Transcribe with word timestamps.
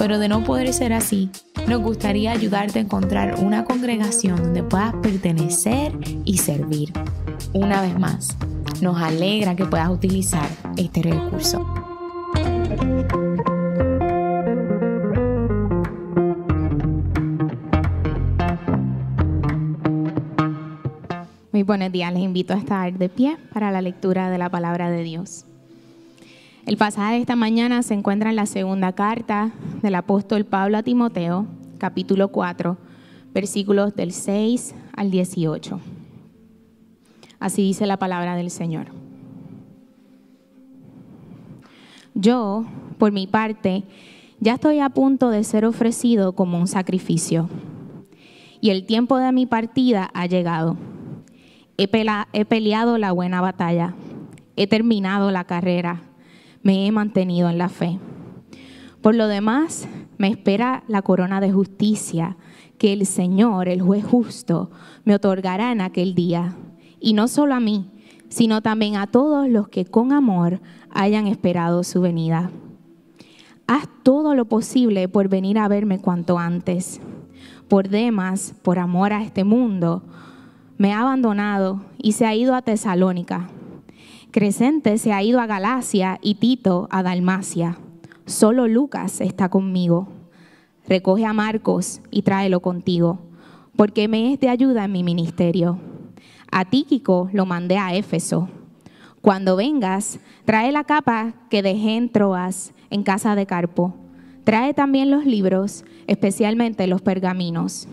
pero 0.00 0.18
de 0.18 0.28
no 0.28 0.42
poder 0.44 0.72
ser 0.72 0.94
así, 0.94 1.28
nos 1.68 1.82
gustaría 1.82 2.32
ayudarte 2.32 2.78
a 2.78 2.82
encontrar 2.82 3.34
una 3.38 3.66
congregación 3.66 4.42
donde 4.42 4.62
puedas 4.62 4.94
pertenecer 4.94 5.92
y 6.24 6.38
servir. 6.38 6.90
Una 7.52 7.82
vez 7.82 7.98
más, 7.98 8.34
nos 8.80 8.96
alegra 8.96 9.54
que 9.54 9.66
puedas 9.66 9.90
utilizar 9.90 10.48
este 10.78 11.02
recurso. 11.02 11.66
Muy 21.52 21.62
buenos 21.62 21.92
días, 21.92 22.10
les 22.14 22.22
invito 22.22 22.54
a 22.54 22.56
estar 22.56 22.90
de 22.94 23.10
pie 23.10 23.36
para 23.52 23.70
la 23.70 23.82
lectura 23.82 24.30
de 24.30 24.38
la 24.38 24.48
palabra 24.48 24.90
de 24.90 25.02
Dios. 25.02 25.44
El 26.70 26.76
pasaje 26.76 27.14
de 27.14 27.20
esta 27.22 27.34
mañana 27.34 27.82
se 27.82 27.94
encuentra 27.94 28.30
en 28.30 28.36
la 28.36 28.46
segunda 28.46 28.92
carta 28.92 29.50
del 29.82 29.96
apóstol 29.96 30.44
Pablo 30.44 30.78
a 30.78 30.84
Timoteo, 30.84 31.46
capítulo 31.78 32.28
4, 32.28 32.78
versículos 33.34 33.96
del 33.96 34.12
6 34.12 34.76
al 34.94 35.10
18. 35.10 35.80
Así 37.40 37.62
dice 37.62 37.88
la 37.88 37.96
palabra 37.96 38.36
del 38.36 38.52
Señor. 38.52 38.86
Yo, 42.14 42.64
por 42.98 43.10
mi 43.10 43.26
parte, 43.26 43.82
ya 44.38 44.54
estoy 44.54 44.78
a 44.78 44.90
punto 44.90 45.30
de 45.30 45.42
ser 45.42 45.64
ofrecido 45.64 46.36
como 46.36 46.56
un 46.56 46.68
sacrificio. 46.68 47.48
Y 48.60 48.70
el 48.70 48.86
tiempo 48.86 49.18
de 49.18 49.32
mi 49.32 49.44
partida 49.44 50.08
ha 50.14 50.26
llegado. 50.26 50.76
He, 51.78 51.90
he 52.32 52.44
peleado 52.44 52.96
la 52.96 53.10
buena 53.10 53.40
batalla. 53.40 53.94
He 54.54 54.68
terminado 54.68 55.32
la 55.32 55.42
carrera 55.42 56.04
me 56.62 56.86
he 56.86 56.92
mantenido 56.92 57.48
en 57.48 57.58
la 57.58 57.68
fe. 57.68 57.98
Por 59.02 59.14
lo 59.14 59.28
demás, 59.28 59.88
me 60.18 60.28
espera 60.28 60.84
la 60.86 61.02
corona 61.02 61.40
de 61.40 61.52
justicia 61.52 62.36
que 62.76 62.92
el 62.92 63.06
Señor, 63.06 63.68
el 63.68 63.80
juez 63.80 64.04
justo, 64.04 64.70
me 65.04 65.14
otorgará 65.14 65.72
en 65.72 65.80
aquel 65.80 66.14
día. 66.14 66.54
Y 67.00 67.14
no 67.14 67.28
solo 67.28 67.54
a 67.54 67.60
mí, 67.60 67.90
sino 68.28 68.60
también 68.60 68.96
a 68.96 69.06
todos 69.06 69.48
los 69.48 69.68
que 69.68 69.86
con 69.86 70.12
amor 70.12 70.60
hayan 70.90 71.26
esperado 71.26 71.82
su 71.82 72.00
venida. 72.00 72.50
Haz 73.66 73.88
todo 74.02 74.34
lo 74.34 74.44
posible 74.46 75.08
por 75.08 75.28
venir 75.28 75.58
a 75.58 75.68
verme 75.68 75.98
cuanto 75.98 76.38
antes. 76.38 77.00
Por 77.68 77.88
demás, 77.88 78.54
por 78.62 78.78
amor 78.78 79.12
a 79.12 79.22
este 79.22 79.44
mundo, 79.44 80.02
me 80.76 80.92
ha 80.92 81.00
abandonado 81.00 81.80
y 81.96 82.12
se 82.12 82.26
ha 82.26 82.34
ido 82.34 82.54
a 82.54 82.62
Tesalónica 82.62 83.48
Crescente 84.32 84.96
se 84.98 85.12
ha 85.12 85.24
ido 85.24 85.40
a 85.40 85.46
Galacia 85.46 86.20
y 86.22 86.36
Tito 86.36 86.86
a 86.92 87.02
Dalmacia. 87.02 87.78
Solo 88.26 88.68
Lucas 88.68 89.20
está 89.20 89.48
conmigo. 89.48 90.06
Recoge 90.86 91.26
a 91.26 91.32
Marcos 91.32 92.00
y 92.12 92.22
tráelo 92.22 92.60
contigo, 92.60 93.18
porque 93.74 94.06
me 94.06 94.32
es 94.32 94.38
de 94.38 94.48
ayuda 94.48 94.84
en 94.84 94.92
mi 94.92 95.02
ministerio. 95.02 95.80
A 96.52 96.64
Tíquico 96.64 97.28
lo 97.32 97.44
mandé 97.44 97.78
a 97.78 97.92
Éfeso. 97.96 98.48
Cuando 99.20 99.56
vengas, 99.56 100.20
trae 100.44 100.70
la 100.70 100.84
capa 100.84 101.34
que 101.50 101.62
dejé 101.62 101.96
en 101.96 102.08
Troas, 102.08 102.72
en 102.90 103.02
casa 103.02 103.34
de 103.34 103.46
Carpo. 103.46 103.96
Trae 104.44 104.74
también 104.74 105.10
los 105.10 105.26
libros, 105.26 105.84
especialmente 106.06 106.86
los 106.86 107.02
pergaminos. 107.02 107.88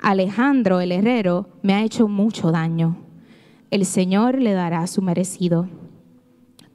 Alejandro 0.00 0.80
el 0.80 0.90
herrero 0.90 1.46
me 1.62 1.74
ha 1.74 1.84
hecho 1.84 2.08
mucho 2.08 2.50
daño 2.50 2.96
el 3.70 3.86
Señor 3.86 4.40
le 4.40 4.52
dará 4.52 4.86
su 4.86 5.00
merecido. 5.00 5.68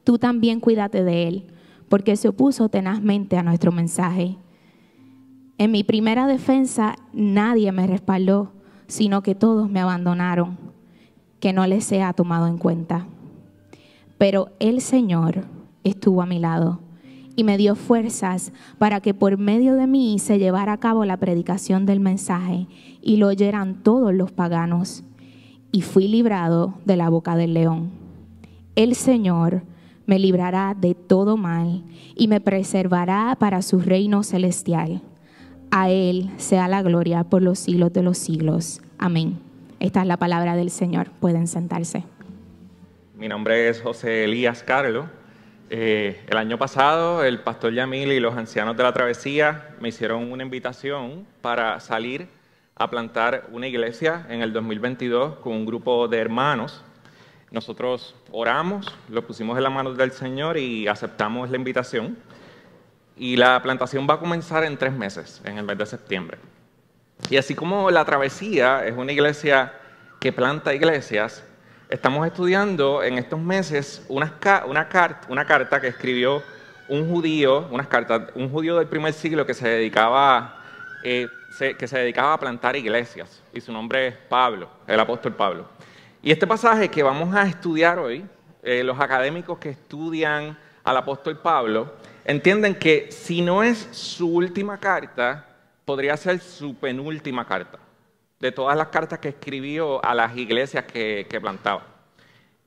Tú 0.03 0.17
también 0.17 0.59
cuídate 0.59 1.03
de 1.03 1.27
él, 1.27 1.47
porque 1.89 2.15
se 2.15 2.29
opuso 2.29 2.69
tenazmente 2.69 3.37
a 3.37 3.43
nuestro 3.43 3.71
mensaje. 3.71 4.37
En 5.57 5.71
mi 5.71 5.83
primera 5.83 6.25
defensa 6.25 6.95
nadie 7.13 7.71
me 7.71 7.87
respaldó, 7.87 8.53
sino 8.87 9.23
que 9.23 9.35
todos 9.35 9.69
me 9.69 9.81
abandonaron, 9.81 10.57
que 11.39 11.53
no 11.53 11.67
les 11.67 11.83
sea 11.83 12.13
tomado 12.13 12.47
en 12.47 12.57
cuenta. 12.57 13.07
Pero 14.17 14.49
el 14.59 14.79
Señor 14.79 15.45
estuvo 15.83 16.21
a 16.21 16.25
mi 16.25 16.39
lado 16.39 16.79
y 17.35 17.43
me 17.43 17.57
dio 17.57 17.75
fuerzas 17.75 18.53
para 18.77 19.01
que 19.01 19.13
por 19.13 19.37
medio 19.37 19.75
de 19.75 19.87
mí 19.87 20.17
se 20.19 20.39
llevara 20.39 20.73
a 20.73 20.79
cabo 20.79 21.03
la 21.03 21.17
predicación 21.17 21.85
del 21.85 21.99
mensaje 21.99 22.67
y 23.01 23.17
lo 23.17 23.27
oyeran 23.27 23.83
todos 23.83 24.13
los 24.13 24.31
paganos 24.31 25.03
y 25.75 25.81
fui 25.81 26.07
librado 26.07 26.73
de 26.85 26.95
la 26.95 27.09
boca 27.09 27.35
del 27.35 27.53
león. 27.53 27.91
El 28.77 28.95
Señor 28.95 29.63
me 30.05 30.19
librará 30.19 30.73
de 30.73 30.95
todo 30.95 31.35
mal 31.35 31.83
y 32.15 32.29
me 32.29 32.39
preservará 32.39 33.35
para 33.37 33.61
su 33.61 33.81
reino 33.81 34.23
celestial. 34.23 35.01
A 35.71 35.89
Él 35.89 36.31
sea 36.37 36.69
la 36.69 36.81
gloria 36.81 37.25
por 37.25 37.41
los 37.41 37.59
siglos 37.59 37.91
de 37.91 38.03
los 38.03 38.17
siglos. 38.17 38.81
Amén. 38.97 39.37
Esta 39.81 39.99
es 39.99 40.07
la 40.07 40.15
palabra 40.15 40.55
del 40.55 40.69
Señor. 40.69 41.09
Pueden 41.19 41.45
sentarse. 41.45 42.05
Mi 43.17 43.27
nombre 43.27 43.67
es 43.67 43.81
José 43.81 44.23
Elías 44.23 44.63
Carlos. 44.63 45.07
Eh, 45.69 46.21
el 46.29 46.37
año 46.37 46.57
pasado 46.57 47.21
el 47.25 47.41
pastor 47.41 47.73
Yamil 47.73 48.13
y 48.13 48.21
los 48.21 48.37
ancianos 48.37 48.77
de 48.77 48.83
la 48.83 48.93
travesía 48.93 49.75
me 49.81 49.89
hicieron 49.89 50.31
una 50.31 50.43
invitación 50.43 51.25
para 51.41 51.81
salir 51.81 52.29
a 52.77 52.89
plantar 52.89 53.47
una 53.51 53.67
iglesia 53.67 54.25
en 54.27 54.41
el 54.41 54.51
2022 54.51 55.37
con 55.37 55.53
un 55.53 55.65
grupo 55.65 56.09
de 56.09 56.19
hermanos. 56.19 56.83
Nosotros 57.49 58.15
oramos, 58.31 58.93
lo 59.07 59.25
pusimos 59.25 59.55
en 59.55 59.63
las 59.63 59.71
manos 59.71 59.95
del 59.95 60.11
Señor 60.11 60.57
y 60.57 60.85
aceptamos 60.85 61.49
la 61.49 61.55
invitación. 61.55 62.17
Y 63.15 63.37
la 63.37 63.61
plantación 63.61 64.05
va 64.09 64.15
a 64.15 64.19
comenzar 64.19 64.65
en 64.65 64.75
tres 64.75 64.91
meses, 64.91 65.41
en 65.45 65.57
el 65.57 65.63
mes 65.63 65.77
de 65.77 65.85
septiembre. 65.85 66.37
Y 67.29 67.37
así 67.37 67.55
como 67.55 67.89
la 67.91 68.03
travesía 68.03 68.85
es 68.85 68.97
una 68.97 69.13
iglesia 69.13 69.71
que 70.19 70.33
planta 70.33 70.73
iglesias, 70.73 71.45
estamos 71.87 72.27
estudiando 72.27 73.03
en 73.03 73.17
estos 73.17 73.39
meses 73.39 74.05
una, 74.09 74.33
una, 74.67 74.89
carta, 74.89 75.27
una 75.29 75.45
carta 75.45 75.79
que 75.79 75.87
escribió 75.87 76.43
un 76.89 77.09
judío, 77.09 77.69
unas 77.71 77.87
cartas, 77.87 78.23
un 78.35 78.49
judío 78.49 78.77
del 78.77 78.87
primer 78.87 79.13
siglo 79.13 79.45
que 79.45 79.53
se 79.53 79.65
dedicaba 79.65 80.61
eh, 81.03 81.29
que 81.57 81.87
se 81.87 81.97
dedicaba 81.97 82.33
a 82.33 82.39
plantar 82.39 82.75
iglesias, 82.75 83.41
y 83.53 83.61
su 83.61 83.71
nombre 83.71 84.07
es 84.07 84.15
Pablo, 84.15 84.69
el 84.87 84.99
apóstol 84.99 85.33
Pablo. 85.35 85.67
Y 86.21 86.31
este 86.31 86.47
pasaje 86.47 86.89
que 86.89 87.03
vamos 87.03 87.35
a 87.35 87.43
estudiar 87.43 87.99
hoy, 87.99 88.25
eh, 88.63 88.83
los 88.83 88.99
académicos 88.99 89.59
que 89.59 89.69
estudian 89.69 90.57
al 90.83 90.97
apóstol 90.97 91.39
Pablo, 91.39 91.93
entienden 92.25 92.75
que 92.75 93.11
si 93.11 93.41
no 93.41 93.63
es 93.63 93.87
su 93.91 94.27
última 94.27 94.79
carta, 94.79 95.45
podría 95.85 96.17
ser 96.17 96.39
su 96.39 96.75
penúltima 96.75 97.45
carta, 97.45 97.77
de 98.39 98.51
todas 98.51 98.75
las 98.75 98.87
cartas 98.87 99.19
que 99.19 99.29
escribió 99.29 100.03
a 100.03 100.15
las 100.15 100.35
iglesias 100.35 100.85
que, 100.85 101.27
plantaba. 101.39 101.85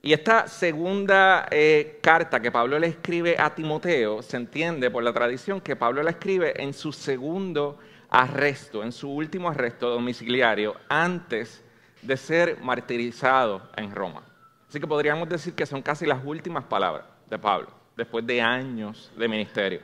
Y 0.01 0.13
esta 0.13 0.47
segunda 0.47 1.45
eh, 1.51 1.99
carta 2.01 2.39
que 2.39 2.53
Pablo 2.53 2.79
le 2.79 2.87
escribe 2.87 3.35
a 3.37 3.53
Timoteo, 3.53 4.21
se 4.21 4.37
entiende 4.37 4.89
por 4.89 5.03
la 5.03 5.11
tradición 5.11 5.59
que 5.59 5.75
Pablo 5.75 6.01
la 6.01 6.11
escribe 6.11 6.53
en 6.63 6.73
su 6.73 6.93
segundo 6.93 7.77
arresto, 8.09 8.83
en 8.83 8.91
su 8.91 9.09
último 9.09 9.49
arresto 9.49 9.89
domiciliario, 9.89 10.75
antes 10.87 11.63
de 12.01 12.17
ser 12.17 12.59
martirizado 12.61 13.69
en 13.75 13.91
Roma. 13.91 14.23
Así 14.67 14.79
que 14.79 14.87
podríamos 14.87 15.27
decir 15.27 15.53
que 15.53 15.65
son 15.65 15.81
casi 15.81 16.05
las 16.05 16.23
últimas 16.23 16.63
palabras 16.63 17.05
de 17.29 17.37
Pablo, 17.37 17.69
después 17.95 18.25
de 18.25 18.41
años 18.41 19.11
de 19.17 19.27
ministerio. 19.27 19.81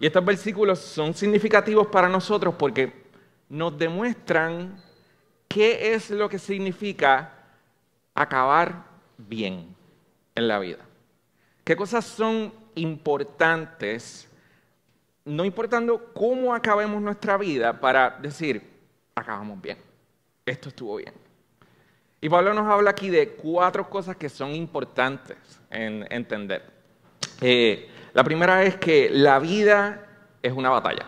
Y 0.00 0.06
estos 0.06 0.24
versículos 0.24 0.78
son 0.78 1.14
significativos 1.14 1.86
para 1.86 2.08
nosotros 2.08 2.54
porque 2.58 3.06
nos 3.48 3.78
demuestran 3.78 4.82
qué 5.48 5.94
es 5.94 6.10
lo 6.10 6.28
que 6.28 6.38
significa 6.38 7.32
acabar 8.14 8.84
bien 9.16 9.74
en 10.34 10.48
la 10.48 10.58
vida. 10.58 10.84
¿Qué 11.64 11.76
cosas 11.76 12.04
son 12.04 12.52
importantes 12.74 14.30
no 15.26 15.44
importando 15.44 16.12
cómo 16.14 16.54
acabemos 16.54 17.02
nuestra 17.02 17.36
vida, 17.36 17.78
para 17.78 18.10
decir, 18.10 18.62
acabamos 19.14 19.60
bien, 19.60 19.76
esto 20.46 20.68
estuvo 20.70 20.96
bien. 20.96 21.12
Y 22.20 22.28
Pablo 22.28 22.54
nos 22.54 22.66
habla 22.66 22.90
aquí 22.90 23.10
de 23.10 23.30
cuatro 23.30 23.90
cosas 23.90 24.16
que 24.16 24.28
son 24.28 24.54
importantes 24.54 25.36
en 25.68 26.06
entender. 26.10 26.62
Eh, 27.40 27.90
la 28.14 28.24
primera 28.24 28.62
es 28.62 28.76
que 28.76 29.10
la 29.10 29.38
vida 29.38 30.06
es 30.42 30.52
una 30.52 30.70
batalla. 30.70 31.06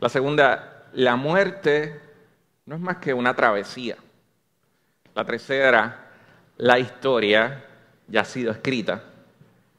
La 0.00 0.08
segunda, 0.08 0.86
la 0.92 1.16
muerte 1.16 2.00
no 2.64 2.76
es 2.76 2.80
más 2.80 2.96
que 2.98 3.12
una 3.12 3.34
travesía. 3.34 3.96
La 5.14 5.24
tercera, 5.24 6.10
la 6.56 6.78
historia 6.78 7.64
ya 8.06 8.20
ha 8.20 8.24
sido 8.24 8.52
escrita. 8.52 9.02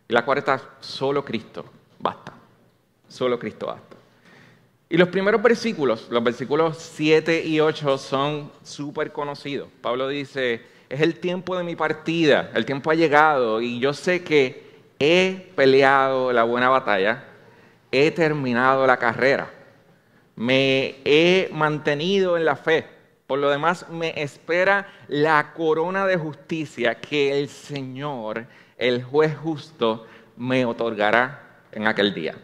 Y 0.07 0.13
la 0.13 0.25
cuarta, 0.25 0.61
solo 0.79 1.23
Cristo 1.23 1.65
basta. 1.99 2.36
Solo 3.07 3.39
Cristo 3.39 3.67
basta. 3.67 3.97
Y 4.89 4.97
los 4.97 5.09
primeros 5.09 5.41
versículos, 5.41 6.07
los 6.09 6.23
versículos 6.23 6.77
7 6.77 7.43
y 7.45 7.59
8 7.59 7.97
son 7.97 8.51
súper 8.63 9.11
conocidos. 9.11 9.67
Pablo 9.81 10.07
dice, 10.07 10.61
es 10.87 11.01
el 11.01 11.19
tiempo 11.19 11.57
de 11.57 11.63
mi 11.65 11.75
partida, 11.75 12.51
el 12.53 12.65
tiempo 12.65 12.89
ha 12.89 12.95
llegado 12.95 13.59
y 13.61 13.79
yo 13.79 13.93
sé 13.93 14.23
que 14.23 14.65
he 14.99 15.51
peleado 15.55 16.31
la 16.31 16.43
buena 16.43 16.69
batalla, 16.69 17.25
he 17.91 18.11
terminado 18.11 18.87
la 18.87 18.95
carrera, 18.95 19.51
me 20.37 20.95
he 21.03 21.49
mantenido 21.51 22.37
en 22.37 22.45
la 22.45 22.55
fe. 22.55 22.85
Por 23.27 23.39
lo 23.39 23.49
demás, 23.49 23.89
me 23.89 24.13
espera 24.21 24.87
la 25.09 25.51
corona 25.53 26.07
de 26.07 26.15
justicia 26.15 26.95
que 26.95 27.37
el 27.37 27.49
Señor, 27.49 28.45
el 28.77 29.03
juez 29.03 29.35
justo, 29.35 30.07
me 30.37 30.63
otorgará 30.63 31.65
en 31.73 31.87
aquel 31.87 32.13
día. 32.13 32.35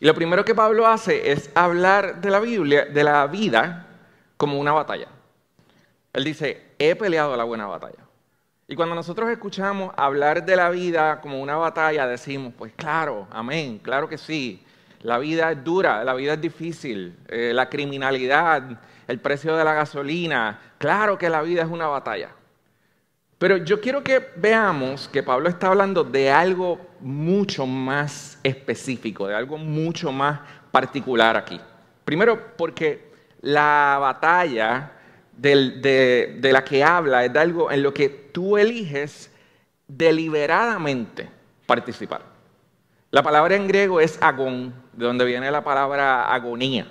Y 0.00 0.06
lo 0.06 0.14
primero 0.14 0.44
que 0.44 0.54
Pablo 0.54 0.86
hace 0.86 1.32
es 1.32 1.50
hablar 1.54 2.20
de 2.20 2.30
la 2.30 2.40
Biblia, 2.40 2.84
de 2.84 3.04
la 3.04 3.26
vida, 3.26 3.86
como 4.36 4.58
una 4.58 4.72
batalla. 4.72 5.08
Él 6.12 6.24
dice, 6.24 6.74
he 6.78 6.94
peleado 6.96 7.36
la 7.36 7.44
buena 7.44 7.66
batalla. 7.66 8.04
Y 8.68 8.74
cuando 8.74 8.94
nosotros 8.94 9.30
escuchamos 9.30 9.94
hablar 9.96 10.44
de 10.44 10.56
la 10.56 10.70
vida 10.70 11.20
como 11.20 11.40
una 11.40 11.56
batalla, 11.56 12.06
decimos, 12.06 12.52
pues 12.56 12.72
claro, 12.74 13.28
amén, 13.30 13.78
claro 13.78 14.08
que 14.08 14.18
sí. 14.18 14.62
La 15.02 15.18
vida 15.18 15.52
es 15.52 15.62
dura, 15.62 16.02
la 16.02 16.14
vida 16.14 16.34
es 16.34 16.40
difícil, 16.40 17.16
eh, 17.28 17.52
la 17.54 17.68
criminalidad, 17.68 18.80
el 19.06 19.20
precio 19.20 19.56
de 19.56 19.64
la 19.64 19.72
gasolina, 19.72 20.58
claro 20.78 21.16
que 21.16 21.30
la 21.30 21.42
vida 21.42 21.62
es 21.62 21.68
una 21.68 21.86
batalla. 21.86 22.30
Pero 23.38 23.58
yo 23.58 23.80
quiero 23.80 24.02
que 24.02 24.30
veamos 24.36 25.08
que 25.08 25.22
Pablo 25.22 25.48
está 25.48 25.68
hablando 25.68 26.04
de 26.04 26.30
algo 26.30 26.80
mucho 27.00 27.66
más 27.66 28.38
específico, 28.42 29.26
de 29.26 29.34
algo 29.34 29.58
mucho 29.58 30.10
más 30.10 30.40
particular 30.70 31.36
aquí. 31.36 31.60
Primero 32.04 32.56
porque 32.56 33.12
la 33.42 33.98
batalla 34.00 34.92
de, 35.36 36.38
la 36.42 36.64
que 36.64 36.82
habla 36.82 37.26
es 37.26 37.32
de 37.32 37.38
algo 37.38 37.70
en 37.70 37.82
lo 37.82 37.92
que 37.92 38.08
tú 38.08 38.56
eliges 38.56 39.30
deliberadamente 39.86 41.28
participar. 41.66 42.22
La 43.10 43.22
palabra 43.22 43.54
en 43.54 43.68
griego 43.68 44.00
es 44.00 44.18
agón, 44.22 44.74
de 44.94 45.04
donde 45.04 45.26
viene 45.26 45.50
la 45.50 45.62
palabra 45.62 46.32
agonía. 46.32 46.86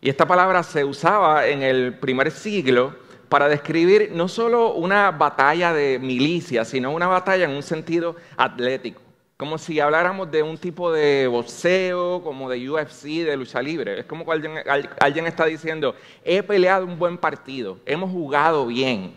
Y 0.00 0.08
esta 0.10 0.26
palabra 0.26 0.62
se 0.64 0.84
usaba 0.84 1.46
en 1.46 1.62
el 1.62 1.94
primer 1.98 2.30
siglo 2.32 2.96
para 3.28 3.48
describir 3.48 4.10
no 4.14 4.28
solo 4.28 4.74
una 4.74 5.10
batalla 5.10 5.72
de 5.72 5.98
milicia, 5.98 6.64
sino 6.64 6.90
una 6.92 7.06
batalla 7.06 7.44
en 7.44 7.50
un 7.50 7.62
sentido 7.62 8.16
atlético. 8.36 9.02
Como 9.36 9.56
si 9.56 9.78
habláramos 9.78 10.30
de 10.30 10.42
un 10.42 10.58
tipo 10.58 10.90
de 10.90 11.28
boxeo, 11.28 12.22
como 12.22 12.50
de 12.50 12.68
UFC, 12.68 13.24
de 13.24 13.36
lucha 13.36 13.62
libre. 13.62 14.00
Es 14.00 14.06
como 14.06 14.24
que 14.24 14.32
alguien, 14.32 14.54
alguien 14.98 15.26
está 15.26 15.44
diciendo, 15.44 15.94
he 16.24 16.42
peleado 16.42 16.84
un 16.84 16.98
buen 16.98 17.16
partido, 17.16 17.78
hemos 17.86 18.10
jugado 18.10 18.66
bien, 18.66 19.14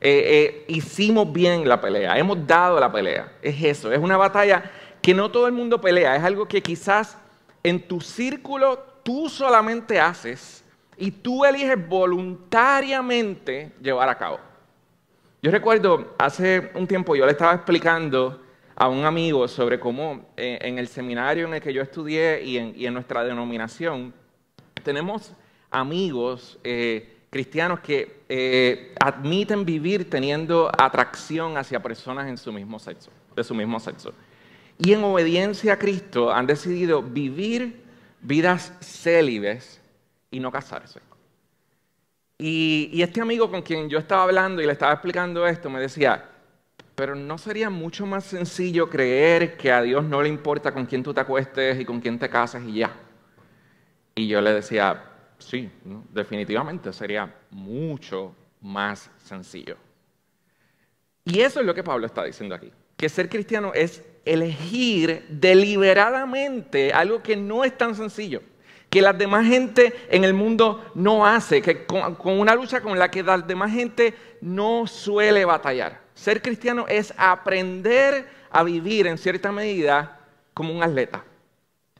eh, 0.00 0.24
eh, 0.26 0.64
hicimos 0.68 1.30
bien 1.30 1.68
la 1.68 1.78
pelea, 1.78 2.16
hemos 2.16 2.46
dado 2.46 2.80
la 2.80 2.90
pelea. 2.90 3.32
Es 3.42 3.62
eso, 3.62 3.92
es 3.92 3.98
una 3.98 4.16
batalla 4.16 4.70
que 5.02 5.12
no 5.12 5.30
todo 5.30 5.46
el 5.46 5.52
mundo 5.52 5.80
pelea, 5.80 6.16
es 6.16 6.22
algo 6.22 6.46
que 6.46 6.62
quizás 6.62 7.18
en 7.62 7.86
tu 7.86 8.00
círculo 8.00 8.78
tú 9.02 9.28
solamente 9.28 10.00
haces 10.00 10.59
y 11.00 11.10
tú 11.10 11.44
eliges 11.44 11.88
voluntariamente 11.88 13.72
llevar 13.82 14.08
a 14.08 14.16
cabo. 14.16 14.38
Yo 15.42 15.50
recuerdo 15.50 16.14
hace 16.18 16.70
un 16.74 16.86
tiempo 16.86 17.16
yo 17.16 17.24
le 17.24 17.32
estaba 17.32 17.54
explicando 17.54 18.42
a 18.76 18.86
un 18.88 19.04
amigo 19.04 19.48
sobre 19.48 19.80
cómo 19.80 20.28
eh, 20.36 20.58
en 20.60 20.78
el 20.78 20.88
seminario 20.88 21.46
en 21.46 21.54
el 21.54 21.62
que 21.62 21.72
yo 21.72 21.80
estudié 21.80 22.42
y 22.44 22.58
en, 22.58 22.94
nuestra 22.94 23.24
denominación, 23.24 24.12
tenemos 24.82 25.32
amigos 25.70 26.58
eh, 26.64 27.20
cristianos 27.30 27.80
que 27.80 28.20
eh, 28.28 28.94
admiten 29.00 29.64
vivir 29.64 30.10
teniendo 30.10 30.70
atracción 30.76 31.56
hacia 31.56 31.82
personas 31.82 32.28
en 32.28 32.36
su 32.36 32.52
mismo 32.52 32.78
sexo, 32.78 33.10
de 33.34 33.42
su 33.42 33.54
mismo 33.54 33.80
sexo. 33.80 34.12
Y 34.76 34.92
en 34.92 35.02
obediencia 35.04 35.74
a 35.74 35.78
Cristo 35.78 36.30
han 36.30 36.46
decidido 36.46 37.02
vivir 37.02 37.82
vidas 38.20 38.74
célibes 38.80 39.79
y 40.30 40.40
no 40.40 40.50
casarse. 40.50 41.00
Y, 42.38 43.02
este 43.02 43.20
amigo 43.20 43.50
con 43.50 43.62
quien 43.62 43.88
yo 43.88 43.98
estaba 43.98 44.22
hablando 44.22 44.62
y 44.62 44.66
le 44.66 44.72
estaba 44.72 44.92
explicando 44.92 45.46
esto 45.46 45.68
me 45.68 45.80
decía, 45.80 46.24
pero 46.94 47.14
¿no 47.14 47.36
sería 47.36 47.68
mucho 47.68 48.06
más 48.06 48.24
sencillo 48.24 48.88
creer 48.88 49.56
que 49.56 49.70
a 49.70 49.82
Dios 49.82 50.04
no 50.04 50.22
le 50.22 50.28
importa 50.28 50.72
con 50.72 50.86
quién 50.86 51.02
tú 51.02 51.12
te 51.12 51.20
acuestes 51.20 51.78
y 51.78 51.84
con 51.84 52.00
quién 52.00 52.18
te 52.18 52.30
casas 52.30 52.62
y 52.66 52.78
ya? 52.78 52.96
Y 54.14 54.26
yo 54.26 54.40
le 54.40 54.54
decía, 54.54 55.04
sí, 55.38 55.70
definitivamente 56.10 56.92
sería 56.92 57.34
mucho 57.50 58.34
más 58.60 59.10
sencillo. 59.18 59.76
Y 61.24 61.40
eso 61.40 61.60
es 61.60 61.66
lo 61.66 61.74
que 61.74 61.84
Pablo 61.84 62.06
está 62.06 62.24
diciendo 62.24 62.54
aquí, 62.54 62.72
que 62.96 63.08
ser 63.08 63.28
cristiano 63.28 63.72
es 63.74 64.02
elegir 64.24 65.26
deliberadamente 65.28 66.92
algo 66.92 67.22
que 67.22 67.36
no 67.36 67.64
es 67.64 67.76
tan 67.76 67.94
sencillo, 67.94 68.42
que 68.90 69.00
la 69.00 69.12
demás 69.12 69.46
gente 69.46 69.94
en 70.10 70.24
el 70.24 70.34
mundo 70.34 70.84
no 70.94 71.24
hace, 71.24 71.62
que 71.62 71.86
con, 71.86 72.16
con 72.16 72.38
una 72.38 72.54
lucha 72.54 72.80
con 72.80 72.98
la 72.98 73.10
que 73.10 73.22
la 73.22 73.38
demás 73.38 73.70
gente 73.72 74.14
no 74.40 74.86
suele 74.88 75.44
batallar. 75.44 76.00
Ser 76.14 76.42
cristiano 76.42 76.86
es 76.88 77.14
aprender 77.16 78.28
a 78.50 78.64
vivir 78.64 79.06
en 79.06 79.16
cierta 79.16 79.52
medida 79.52 80.18
como 80.52 80.74
un 80.74 80.82
atleta. 80.82 81.24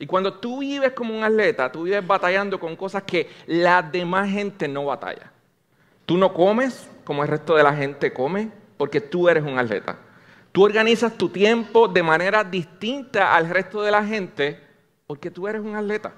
Y 0.01 0.07
cuando 0.07 0.35
tú 0.35 0.59
vives 0.59 0.93
como 0.93 1.17
un 1.17 1.23
atleta, 1.23 1.71
tú 1.71 1.85
vives 1.85 2.05
batallando 2.05 2.59
con 2.59 2.75
cosas 2.75 3.05
que 3.05 3.31
la 3.47 3.83
demás 3.83 4.29
gente 4.29 4.67
no 4.67 4.87
batalla. 4.87 5.31
Tú 6.07 6.19
no 6.19 6.35
comes 6.35 6.91
como 7.05 7.23
el 7.23 7.29
resto 7.29 7.55
de 7.55 7.63
la 7.63 7.75
gente 7.75 8.13
come, 8.13 8.51
porque 8.77 9.01
tú 9.01 9.29
eres 9.29 9.45
un 9.45 9.59
atleta. 9.59 9.97
Tú 10.53 10.65
organizas 10.65 11.17
tu 11.17 11.29
tiempo 11.29 11.87
de 11.87 12.03
manera 12.03 12.43
distinta 12.43 13.37
al 13.37 13.49
resto 13.49 13.83
de 13.83 13.91
la 13.91 14.05
gente, 14.05 14.59
porque 15.07 15.31
tú 15.31 15.47
eres 15.47 15.61
un 15.61 15.77
atleta. 15.77 16.15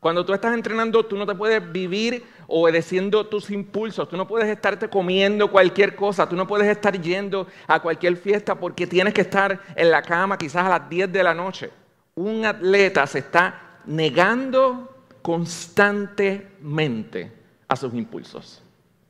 Cuando 0.00 0.24
tú 0.24 0.32
estás 0.32 0.54
entrenando, 0.54 1.04
tú 1.04 1.16
no 1.16 1.26
te 1.26 1.34
puedes 1.34 1.72
vivir 1.72 2.24
obedeciendo 2.46 3.26
tus 3.26 3.50
impulsos. 3.50 4.08
Tú 4.08 4.16
no 4.16 4.28
puedes 4.28 4.48
estarte 4.48 4.88
comiendo 4.88 5.50
cualquier 5.50 5.96
cosa. 5.96 6.28
Tú 6.28 6.36
no 6.36 6.46
puedes 6.46 6.68
estar 6.68 7.00
yendo 7.00 7.48
a 7.66 7.80
cualquier 7.80 8.16
fiesta 8.16 8.54
porque 8.54 8.86
tienes 8.86 9.12
que 9.12 9.22
estar 9.22 9.60
en 9.74 9.90
la 9.90 10.02
cama 10.02 10.38
quizás 10.38 10.66
a 10.66 10.68
las 10.68 10.88
10 10.88 11.12
de 11.12 11.24
la 11.24 11.34
noche. 11.34 11.72
Un 12.14 12.46
atleta 12.46 13.08
se 13.08 13.18
está 13.18 13.80
negando 13.86 15.06
constantemente 15.20 17.32
a 17.66 17.74
sus 17.74 17.92
impulsos. 17.94 18.62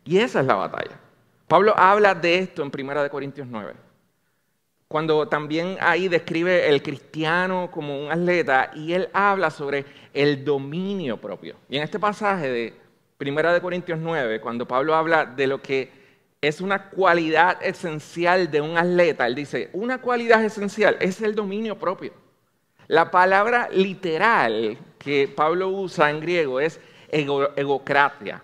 Y 0.04 0.16
esa 0.18 0.40
es 0.40 0.46
la 0.46 0.54
batalla. 0.54 0.98
Pablo 1.46 1.74
habla 1.76 2.14
de 2.14 2.38
esto 2.38 2.62
en 2.62 2.72
1 2.74 3.10
Corintios 3.10 3.46
9 3.46 3.87
cuando 4.88 5.28
también 5.28 5.76
ahí 5.80 6.08
describe 6.08 6.66
el 6.68 6.82
cristiano 6.82 7.70
como 7.70 8.02
un 8.02 8.10
atleta 8.10 8.70
y 8.74 8.94
él 8.94 9.10
habla 9.12 9.50
sobre 9.50 9.84
el 10.14 10.44
dominio 10.44 11.18
propio. 11.18 11.56
Y 11.68 11.76
en 11.76 11.82
este 11.82 12.00
pasaje 12.00 12.50
de 12.50 12.74
Primera 13.18 13.52
de 13.52 13.60
Corintios 13.60 13.98
9, 13.98 14.40
cuando 14.40 14.66
Pablo 14.66 14.94
habla 14.94 15.26
de 15.26 15.46
lo 15.46 15.60
que 15.60 15.90
es 16.40 16.62
una 16.62 16.88
cualidad 16.88 17.58
esencial 17.62 18.50
de 18.50 18.62
un 18.62 18.78
atleta, 18.78 19.26
él 19.26 19.34
dice, 19.34 19.68
una 19.74 20.00
cualidad 20.00 20.42
esencial 20.42 20.96
es 21.00 21.20
el 21.20 21.34
dominio 21.34 21.78
propio. 21.78 22.12
La 22.86 23.10
palabra 23.10 23.68
literal 23.70 24.78
que 24.98 25.28
Pablo 25.28 25.68
usa 25.68 26.08
en 26.08 26.20
griego 26.20 26.60
es 26.60 26.80
egocratia, 27.10 28.42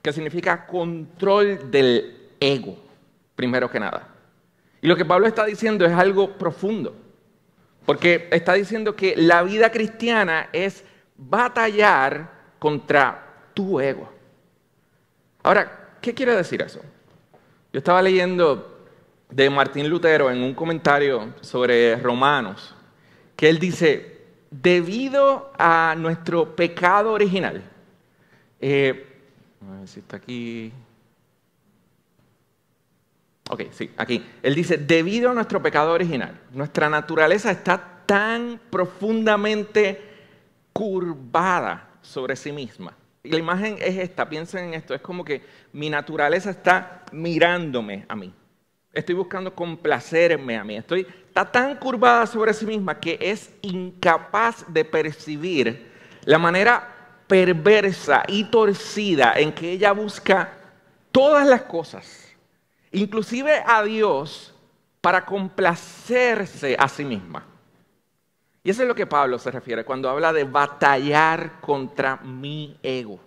que 0.00 0.12
significa 0.12 0.66
control 0.66 1.70
del 1.72 2.30
ego, 2.38 2.76
primero 3.34 3.68
que 3.68 3.80
nada. 3.80 4.13
Y 4.84 4.86
lo 4.86 4.96
que 4.96 5.06
Pablo 5.06 5.26
está 5.26 5.46
diciendo 5.46 5.86
es 5.86 5.92
algo 5.92 6.36
profundo, 6.36 6.94
porque 7.86 8.28
está 8.30 8.52
diciendo 8.52 8.94
que 8.94 9.14
la 9.16 9.42
vida 9.42 9.72
cristiana 9.72 10.50
es 10.52 10.84
batallar 11.16 12.30
contra 12.58 13.48
tu 13.54 13.80
ego. 13.80 14.12
Ahora, 15.42 15.96
¿qué 16.02 16.12
quiere 16.12 16.36
decir 16.36 16.60
eso? 16.60 16.82
Yo 17.72 17.78
estaba 17.78 18.02
leyendo 18.02 18.84
de 19.30 19.48
Martín 19.48 19.88
Lutero 19.88 20.30
en 20.30 20.42
un 20.42 20.52
comentario 20.52 21.32
sobre 21.40 21.96
Romanos, 21.96 22.74
que 23.36 23.48
él 23.48 23.58
dice, 23.58 24.20
debido 24.50 25.50
a 25.58 25.94
nuestro 25.96 26.54
pecado 26.54 27.12
original, 27.12 27.62
eh, 28.60 29.06
a 29.66 29.78
ver 29.78 29.88
si 29.88 30.00
está 30.00 30.18
aquí, 30.18 30.70
Ok, 33.54 33.66
sí, 33.70 33.88
aquí. 33.96 34.20
Él 34.42 34.56
dice, 34.56 34.78
debido 34.78 35.30
a 35.30 35.34
nuestro 35.34 35.62
pecado 35.62 35.92
original, 35.92 36.40
nuestra 36.50 36.88
naturaleza 36.88 37.52
está 37.52 38.00
tan 38.04 38.60
profundamente 38.68 40.02
curvada 40.72 41.88
sobre 42.02 42.34
sí 42.34 42.50
misma 42.50 42.96
Y 43.22 43.30
la 43.30 43.38
imagen 43.38 43.76
es 43.80 43.96
esta, 43.96 44.28
piensen 44.28 44.64
en 44.64 44.74
esto, 44.74 44.92
es 44.92 45.00
como 45.00 45.24
que 45.24 45.40
mi 45.72 45.88
naturaleza 45.88 46.50
está 46.50 47.04
mirándome 47.12 48.04
a 48.08 48.16
mí. 48.16 48.34
Estoy 48.92 49.14
buscando 49.14 49.54
complacerme 49.54 50.56
a 50.56 50.64
mí. 50.64 50.76
Estoy, 50.76 51.06
está 51.28 51.44
tan 51.44 51.76
curvada 51.76 52.26
sobre 52.26 52.52
sí 52.54 52.66
misma 52.66 52.98
que 52.98 53.16
es 53.20 53.52
incapaz 53.62 54.64
de 54.66 54.84
percibir 54.84 55.92
la 56.24 56.38
manera 56.38 56.88
perversa 57.28 58.24
y 58.26 58.42
torcida 58.50 59.34
en 59.36 59.52
que 59.52 59.70
ella 59.70 59.92
busca 59.92 60.54
todas 61.12 61.46
las 61.46 61.62
cosas, 61.62 62.33
inclusive 62.94 63.62
a 63.66 63.82
Dios, 63.82 64.54
para 65.00 65.26
complacerse 65.26 66.76
a 66.78 66.88
sí 66.88 67.04
misma. 67.04 67.44
Y 68.62 68.70
eso 68.70 68.80
es 68.80 68.88
lo 68.88 68.94
que 68.94 69.06
Pablo 69.06 69.38
se 69.38 69.50
refiere 69.50 69.84
cuando 69.84 70.08
habla 70.08 70.32
de 70.32 70.44
batallar 70.44 71.60
contra 71.60 72.16
mi 72.16 72.78
ego. 72.82 73.20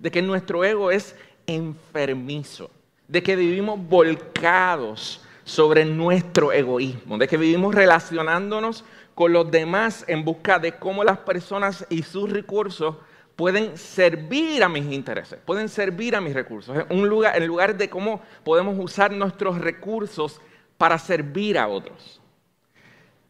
De 0.00 0.10
que 0.10 0.20
nuestro 0.20 0.64
ego 0.64 0.90
es 0.90 1.14
enfermizo. 1.46 2.68
De 3.06 3.22
que 3.22 3.36
vivimos 3.36 3.78
volcados 3.80 5.22
sobre 5.44 5.84
nuestro 5.84 6.52
egoísmo. 6.52 7.16
De 7.16 7.28
que 7.28 7.36
vivimos 7.36 7.72
relacionándonos 7.72 8.84
con 9.14 9.32
los 9.32 9.48
demás 9.48 10.04
en 10.08 10.24
busca 10.24 10.58
de 10.58 10.72
cómo 10.72 11.04
las 11.04 11.18
personas 11.18 11.86
y 11.88 12.02
sus 12.02 12.28
recursos 12.28 12.96
pueden 13.38 13.78
servir 13.78 14.64
a 14.64 14.68
mis 14.68 14.92
intereses, 14.92 15.38
pueden 15.44 15.68
servir 15.68 16.16
a 16.16 16.20
mis 16.20 16.34
recursos. 16.34 16.76
Un 16.90 17.08
lugar, 17.08 17.36
en 17.36 17.46
lugar 17.46 17.78
de 17.78 17.88
cómo 17.88 18.20
podemos 18.42 18.76
usar 18.76 19.12
nuestros 19.12 19.58
recursos 19.58 20.40
para 20.76 20.98
servir 20.98 21.56
a 21.56 21.68
otros. 21.68 22.20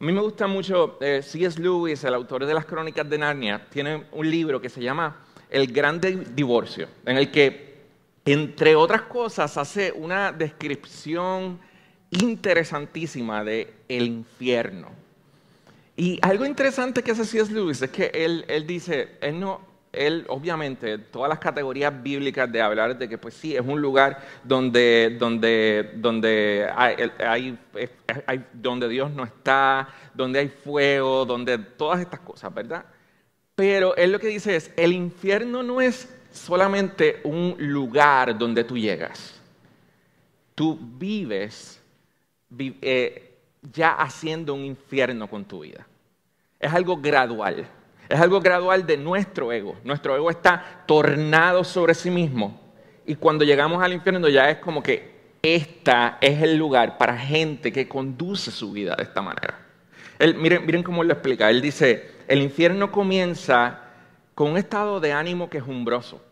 A 0.00 0.04
mí 0.06 0.10
me 0.10 0.22
gusta 0.22 0.46
mucho 0.46 0.96
eh, 1.02 1.20
C.S. 1.22 1.60
Lewis, 1.60 2.02
el 2.04 2.14
autor 2.14 2.46
de 2.46 2.54
las 2.54 2.64
Crónicas 2.64 3.06
de 3.06 3.18
Narnia, 3.18 3.66
tiene 3.68 4.06
un 4.12 4.30
libro 4.30 4.62
que 4.62 4.70
se 4.70 4.80
llama 4.80 5.26
El 5.50 5.70
Grande 5.70 6.24
Divorcio, 6.34 6.88
en 7.04 7.18
el 7.18 7.30
que, 7.30 7.82
entre 8.24 8.76
otras 8.76 9.02
cosas, 9.02 9.58
hace 9.58 9.92
una 9.92 10.32
descripción 10.32 11.60
interesantísima 12.12 13.44
de 13.44 13.74
el 13.90 14.06
infierno. 14.06 14.88
Y 15.96 16.18
algo 16.22 16.46
interesante 16.46 17.02
que 17.02 17.10
hace 17.10 17.26
C.S. 17.26 17.52
Lewis 17.52 17.82
es 17.82 17.90
que 17.90 18.10
él, 18.14 18.46
él 18.48 18.66
dice, 18.66 19.18
él 19.20 19.38
no, 19.38 19.67
él 19.92 20.24
obviamente, 20.28 20.98
todas 20.98 21.28
las 21.28 21.38
categorías 21.38 21.92
bíblicas 22.02 22.50
de 22.50 22.60
hablar 22.60 22.98
de 22.98 23.08
que 23.08 23.18
pues 23.18 23.34
sí, 23.34 23.56
es 23.56 23.62
un 23.62 23.80
lugar 23.80 24.18
donde, 24.44 25.16
donde, 25.18 25.92
donde, 25.96 26.68
hay, 26.76 27.58
donde 28.52 28.88
Dios 28.88 29.10
no 29.10 29.24
está, 29.24 29.88
donde 30.14 30.40
hay 30.40 30.48
fuego, 30.48 31.24
donde 31.24 31.58
todas 31.58 32.00
estas 32.00 32.20
cosas, 32.20 32.52
¿verdad? 32.52 32.84
Pero 33.54 33.96
él 33.96 34.12
lo 34.12 34.20
que 34.20 34.28
dice 34.28 34.56
es, 34.56 34.70
el 34.76 34.92
infierno 34.92 35.62
no 35.62 35.80
es 35.80 36.08
solamente 36.30 37.20
un 37.24 37.56
lugar 37.58 38.36
donde 38.38 38.64
tú 38.64 38.76
llegas. 38.78 39.34
Tú 40.54 40.78
vives 40.80 41.80
eh, 42.58 43.36
ya 43.72 43.92
haciendo 43.94 44.54
un 44.54 44.64
infierno 44.64 45.28
con 45.28 45.44
tu 45.44 45.60
vida. 45.60 45.86
Es 46.58 46.72
algo 46.72 46.96
gradual. 46.96 47.68
Es 48.08 48.18
algo 48.18 48.40
gradual 48.40 48.86
de 48.86 48.96
nuestro 48.96 49.52
ego. 49.52 49.76
Nuestro 49.84 50.16
ego 50.16 50.30
está 50.30 50.84
tornado 50.86 51.62
sobre 51.62 51.94
sí 51.94 52.10
mismo. 52.10 52.58
Y 53.04 53.14
cuando 53.16 53.44
llegamos 53.44 53.82
al 53.82 53.92
infierno 53.92 54.28
ya 54.28 54.48
es 54.50 54.58
como 54.58 54.82
que 54.82 55.18
este 55.42 55.92
es 56.20 56.42
el 56.42 56.56
lugar 56.56 56.96
para 56.98 57.16
gente 57.16 57.70
que 57.70 57.86
conduce 57.86 58.50
su 58.50 58.72
vida 58.72 58.96
de 58.96 59.02
esta 59.02 59.20
manera. 59.20 59.58
miren, 60.36 60.64
miren 60.64 60.82
cómo 60.82 61.04
lo 61.04 61.12
explica. 61.12 61.50
Él 61.50 61.60
dice, 61.60 62.12
el 62.26 62.40
infierno 62.40 62.90
comienza 62.90 63.82
con 64.34 64.52
un 64.52 64.56
estado 64.56 65.00
de 65.00 65.12
ánimo 65.12 65.50
quejumbroso, 65.50 66.22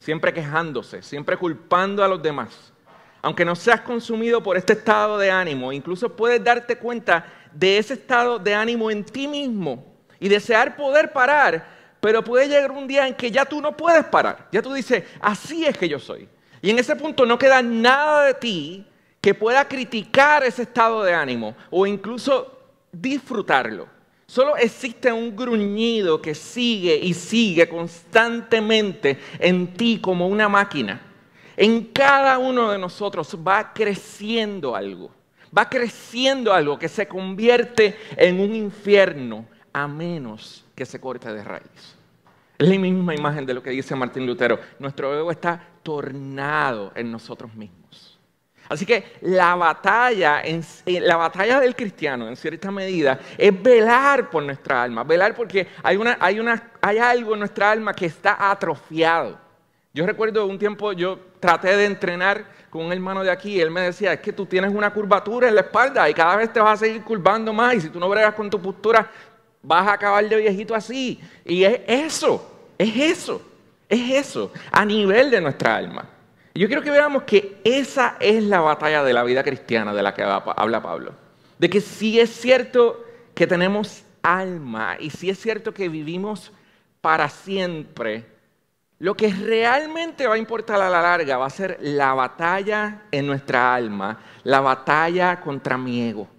siempre 0.00 0.32
quejándose, 0.32 1.02
siempre 1.02 1.36
culpando 1.36 2.04
a 2.04 2.08
los 2.08 2.22
demás. 2.22 2.72
Aunque 3.20 3.44
no 3.44 3.54
seas 3.54 3.80
consumido 3.80 4.42
por 4.42 4.56
este 4.56 4.74
estado 4.74 5.18
de 5.18 5.30
ánimo, 5.30 5.72
incluso 5.72 6.14
puedes 6.14 6.42
darte 6.42 6.76
cuenta 6.76 7.26
de 7.52 7.78
ese 7.78 7.94
estado 7.94 8.38
de 8.38 8.54
ánimo 8.54 8.90
en 8.90 9.04
ti 9.04 9.26
mismo 9.26 9.95
y 10.20 10.28
desear 10.28 10.76
poder 10.76 11.12
parar, 11.12 11.66
pero 12.00 12.22
puede 12.22 12.48
llegar 12.48 12.70
un 12.70 12.86
día 12.86 13.06
en 13.06 13.14
que 13.14 13.30
ya 13.30 13.44
tú 13.44 13.60
no 13.60 13.76
puedes 13.76 14.04
parar. 14.04 14.48
Ya 14.52 14.62
tú 14.62 14.72
dices, 14.72 15.04
así 15.20 15.64
es 15.64 15.76
que 15.76 15.88
yo 15.88 15.98
soy. 15.98 16.28
Y 16.62 16.70
en 16.70 16.78
ese 16.78 16.96
punto 16.96 17.26
no 17.26 17.38
queda 17.38 17.62
nada 17.62 18.24
de 18.24 18.34
ti 18.34 18.86
que 19.20 19.34
pueda 19.34 19.66
criticar 19.66 20.44
ese 20.44 20.62
estado 20.62 21.02
de 21.02 21.12
ánimo 21.12 21.56
o 21.70 21.86
incluso 21.86 22.60
disfrutarlo. 22.92 23.88
Solo 24.26 24.56
existe 24.56 25.12
un 25.12 25.36
gruñido 25.36 26.20
que 26.20 26.34
sigue 26.34 26.96
y 26.96 27.14
sigue 27.14 27.68
constantemente 27.68 29.18
en 29.38 29.74
ti 29.74 30.00
como 30.00 30.26
una 30.26 30.48
máquina. 30.48 31.00
En 31.56 31.84
cada 31.84 32.38
uno 32.38 32.70
de 32.70 32.78
nosotros 32.78 33.36
va 33.46 33.72
creciendo 33.72 34.74
algo. 34.74 35.10
Va 35.56 35.68
creciendo 35.68 36.52
algo 36.52 36.78
que 36.78 36.88
se 36.88 37.06
convierte 37.06 37.96
en 38.16 38.40
un 38.40 38.54
infierno 38.54 39.46
a 39.76 39.86
menos 39.86 40.64
que 40.74 40.86
se 40.86 40.98
corte 40.98 41.30
de 41.30 41.44
raíz. 41.44 41.94
Es 42.56 42.66
la 42.66 42.78
misma 42.78 43.14
imagen 43.14 43.44
de 43.44 43.52
lo 43.52 43.62
que 43.62 43.68
dice 43.68 43.94
Martín 43.94 44.26
Lutero. 44.26 44.58
Nuestro 44.78 45.14
ego 45.14 45.30
está 45.30 45.62
tornado 45.82 46.92
en 46.94 47.12
nosotros 47.12 47.54
mismos. 47.54 48.18
Así 48.70 48.86
que 48.86 49.18
la 49.20 49.54
batalla, 49.54 50.40
eh, 50.42 50.62
la 51.02 51.16
batalla 51.16 51.60
del 51.60 51.76
cristiano, 51.76 52.26
en 52.26 52.36
cierta 52.36 52.70
medida, 52.70 53.20
es 53.36 53.62
velar 53.62 54.30
por 54.30 54.42
nuestra 54.42 54.82
alma. 54.82 55.04
Velar 55.04 55.34
porque 55.34 55.68
hay, 55.82 55.98
algo 57.10 57.34
en 57.34 57.38
nuestra 57.38 57.70
alma 57.70 57.92
que 57.92 58.06
está 58.06 58.50
atrofiado. 58.50 59.38
Yo 59.92 60.06
recuerdo 60.06 60.46
un 60.46 60.58
tiempo, 60.58 60.94
yo 60.94 61.18
traté 61.38 61.76
de 61.76 61.84
entrenar 61.84 62.46
con 62.70 62.86
un 62.86 62.92
hermano 62.94 63.22
de 63.22 63.30
aquí 63.30 63.56
y 63.56 63.60
él 63.60 63.70
me 63.70 63.82
decía, 63.82 64.14
es 64.14 64.20
que 64.20 64.32
tú 64.32 64.46
tienes 64.46 64.72
una 64.72 64.90
curvatura 64.90 65.48
en 65.48 65.54
la 65.54 65.60
espalda 65.60 66.08
y 66.08 66.14
cada 66.14 66.36
vez 66.36 66.50
te 66.50 66.60
vas 66.60 66.80
a 66.80 66.86
seguir 66.86 67.02
curvando 67.02 67.52
más 67.52 67.74
y 67.74 67.82
si 67.82 67.88
tú 67.90 68.00
no 68.00 68.08
bregas 68.08 68.34
con 68.34 68.48
tu 68.48 68.60
postura, 68.60 69.10
vas 69.66 69.88
a 69.88 69.94
acabar 69.94 70.26
de 70.28 70.36
viejito 70.36 70.74
así. 70.74 71.20
Y 71.44 71.64
es 71.64 71.80
eso, 71.86 72.48
es 72.78 72.96
eso, 72.96 73.42
es 73.88 74.10
eso, 74.10 74.52
a 74.70 74.84
nivel 74.84 75.30
de 75.30 75.40
nuestra 75.40 75.76
alma. 75.76 76.08
yo 76.54 76.68
quiero 76.68 76.82
que 76.82 76.90
veamos 76.90 77.24
que 77.24 77.60
esa 77.64 78.16
es 78.20 78.42
la 78.44 78.60
batalla 78.60 79.02
de 79.02 79.12
la 79.12 79.24
vida 79.24 79.42
cristiana 79.42 79.92
de 79.92 80.02
la 80.02 80.14
que 80.14 80.22
habla 80.22 80.82
Pablo. 80.82 81.14
De 81.58 81.68
que 81.68 81.80
sí 81.80 82.20
es 82.20 82.30
cierto 82.30 83.04
que 83.34 83.46
tenemos 83.46 84.04
alma 84.22 84.96
y 84.98 85.10
sí 85.10 85.28
es 85.28 85.38
cierto 85.38 85.74
que 85.74 85.88
vivimos 85.88 86.52
para 87.00 87.28
siempre, 87.28 88.24
lo 88.98 89.14
que 89.14 89.30
realmente 89.30 90.26
va 90.26 90.34
a 90.34 90.38
importar 90.38 90.80
a 90.80 90.88
la 90.88 91.02
larga 91.02 91.36
va 91.36 91.46
a 91.46 91.50
ser 91.50 91.78
la 91.80 92.14
batalla 92.14 93.02
en 93.10 93.26
nuestra 93.26 93.74
alma, 93.74 94.20
la 94.42 94.60
batalla 94.60 95.40
contra 95.40 95.76
mi 95.76 96.08
ego 96.08 96.35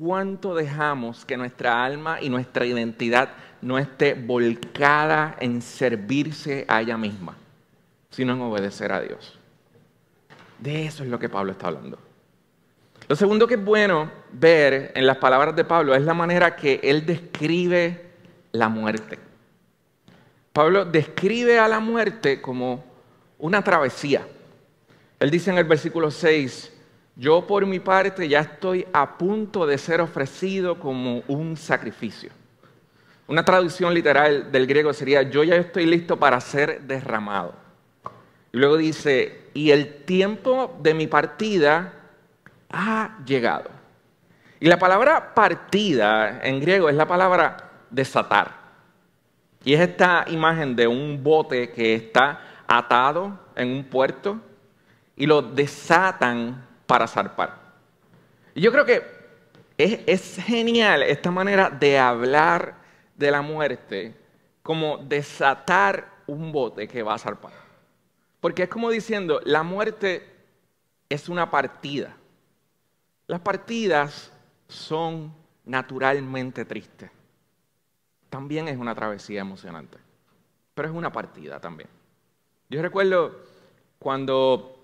cuánto 0.00 0.54
dejamos 0.54 1.26
que 1.26 1.36
nuestra 1.36 1.84
alma 1.84 2.22
y 2.22 2.30
nuestra 2.30 2.64
identidad 2.64 3.28
no 3.60 3.78
esté 3.78 4.14
volcada 4.14 5.36
en 5.38 5.60
servirse 5.60 6.64
a 6.68 6.80
ella 6.80 6.96
misma, 6.96 7.36
sino 8.08 8.32
en 8.32 8.40
obedecer 8.40 8.92
a 8.92 9.00
Dios. 9.00 9.38
De 10.58 10.86
eso 10.86 11.04
es 11.04 11.10
lo 11.10 11.18
que 11.18 11.28
Pablo 11.28 11.52
está 11.52 11.66
hablando. 11.66 11.98
Lo 13.08 13.14
segundo 13.14 13.46
que 13.46 13.54
es 13.54 13.64
bueno 13.64 14.10
ver 14.32 14.92
en 14.94 15.06
las 15.06 15.18
palabras 15.18 15.54
de 15.54 15.64
Pablo 15.64 15.94
es 15.94 16.02
la 16.02 16.14
manera 16.14 16.56
que 16.56 16.80
él 16.82 17.04
describe 17.04 18.06
la 18.52 18.70
muerte. 18.70 19.18
Pablo 20.54 20.86
describe 20.86 21.58
a 21.58 21.68
la 21.68 21.80
muerte 21.80 22.40
como 22.40 22.84
una 23.38 23.62
travesía. 23.62 24.26
Él 25.18 25.30
dice 25.30 25.50
en 25.50 25.58
el 25.58 25.64
versículo 25.64 26.10
6, 26.10 26.79
yo 27.20 27.46
por 27.46 27.66
mi 27.66 27.80
parte 27.80 28.26
ya 28.26 28.40
estoy 28.40 28.86
a 28.94 29.18
punto 29.18 29.66
de 29.66 29.76
ser 29.76 30.00
ofrecido 30.00 30.80
como 30.80 31.22
un 31.28 31.54
sacrificio. 31.54 32.30
Una 33.26 33.44
traducción 33.44 33.92
literal 33.92 34.50
del 34.50 34.66
griego 34.66 34.94
sería, 34.94 35.20
yo 35.20 35.44
ya 35.44 35.56
estoy 35.56 35.84
listo 35.84 36.18
para 36.18 36.40
ser 36.40 36.80
derramado. 36.80 37.52
Y 38.52 38.56
luego 38.56 38.78
dice, 38.78 39.50
y 39.52 39.70
el 39.70 39.96
tiempo 40.04 40.74
de 40.80 40.94
mi 40.94 41.08
partida 41.08 41.92
ha 42.70 43.18
llegado. 43.26 43.68
Y 44.58 44.68
la 44.68 44.78
palabra 44.78 45.34
partida 45.34 46.40
en 46.42 46.58
griego 46.58 46.88
es 46.88 46.96
la 46.96 47.06
palabra 47.06 47.70
desatar. 47.90 48.54
Y 49.62 49.74
es 49.74 49.80
esta 49.82 50.24
imagen 50.26 50.74
de 50.74 50.86
un 50.86 51.22
bote 51.22 51.68
que 51.68 51.94
está 51.94 52.40
atado 52.66 53.38
en 53.56 53.72
un 53.72 53.84
puerto 53.84 54.40
y 55.16 55.26
lo 55.26 55.42
desatan 55.42 56.69
para 56.90 57.06
zarpar. 57.06 57.54
Y 58.52 58.62
yo 58.62 58.72
creo 58.72 58.84
que 58.84 59.00
es, 59.78 60.42
genial 60.44 61.04
esta 61.04 61.30
manera 61.30 61.70
de 61.70 61.96
hablar 61.96 62.74
de 63.14 63.30
la 63.30 63.42
muerte 63.42 64.16
como 64.60 64.98
desatar 64.98 66.10
un 66.26 66.50
bote 66.50 66.88
que 66.88 67.04
va 67.04 67.14
a 67.14 67.18
zarpar. 67.18 67.52
Porque 68.40 68.64
es 68.64 68.68
como 68.68 68.90
diciendo, 68.90 69.40
la 69.44 69.62
muerte 69.62 70.28
es 71.08 71.28
una 71.28 71.48
partida. 71.48 72.16
Las 73.28 73.38
partidas 73.38 74.32
son 74.66 75.32
naturalmente 75.64 76.64
tristes. 76.64 77.08
También 78.28 78.66
es 78.66 78.76
una 78.76 78.96
travesía 78.96 79.42
emocionante. 79.42 79.96
pero 80.74 80.88
es 80.88 80.94
una 80.94 81.12
partida 81.12 81.60
también. 81.60 81.88
Yo 82.68 82.82
recuerdo 82.82 83.44
cuando 84.00 84.79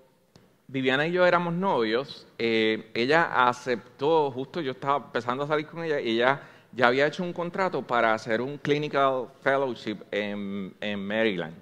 Viviana 0.69 1.07
y 1.07 1.13
yo 1.13 1.25
éramos 1.25 1.53
novios, 1.53 2.27
eh, 2.37 2.91
ella 2.93 3.47
aceptó, 3.47 4.29
justo 4.31 4.59
yo 4.59 4.71
estaba 4.71 4.97
empezando 4.97 5.45
a 5.45 5.47
salir 5.47 5.65
con 5.65 5.81
ella, 5.81 6.01
y 6.01 6.09
ella 6.09 6.41
ya 6.73 6.87
había 6.87 7.07
hecho 7.07 7.23
un 7.23 7.31
contrato 7.31 7.81
para 7.81 8.13
hacer 8.13 8.41
un 8.41 8.57
clinical 8.57 9.29
fellowship 9.41 9.99
en, 10.11 11.07
Maryland. 11.07 11.55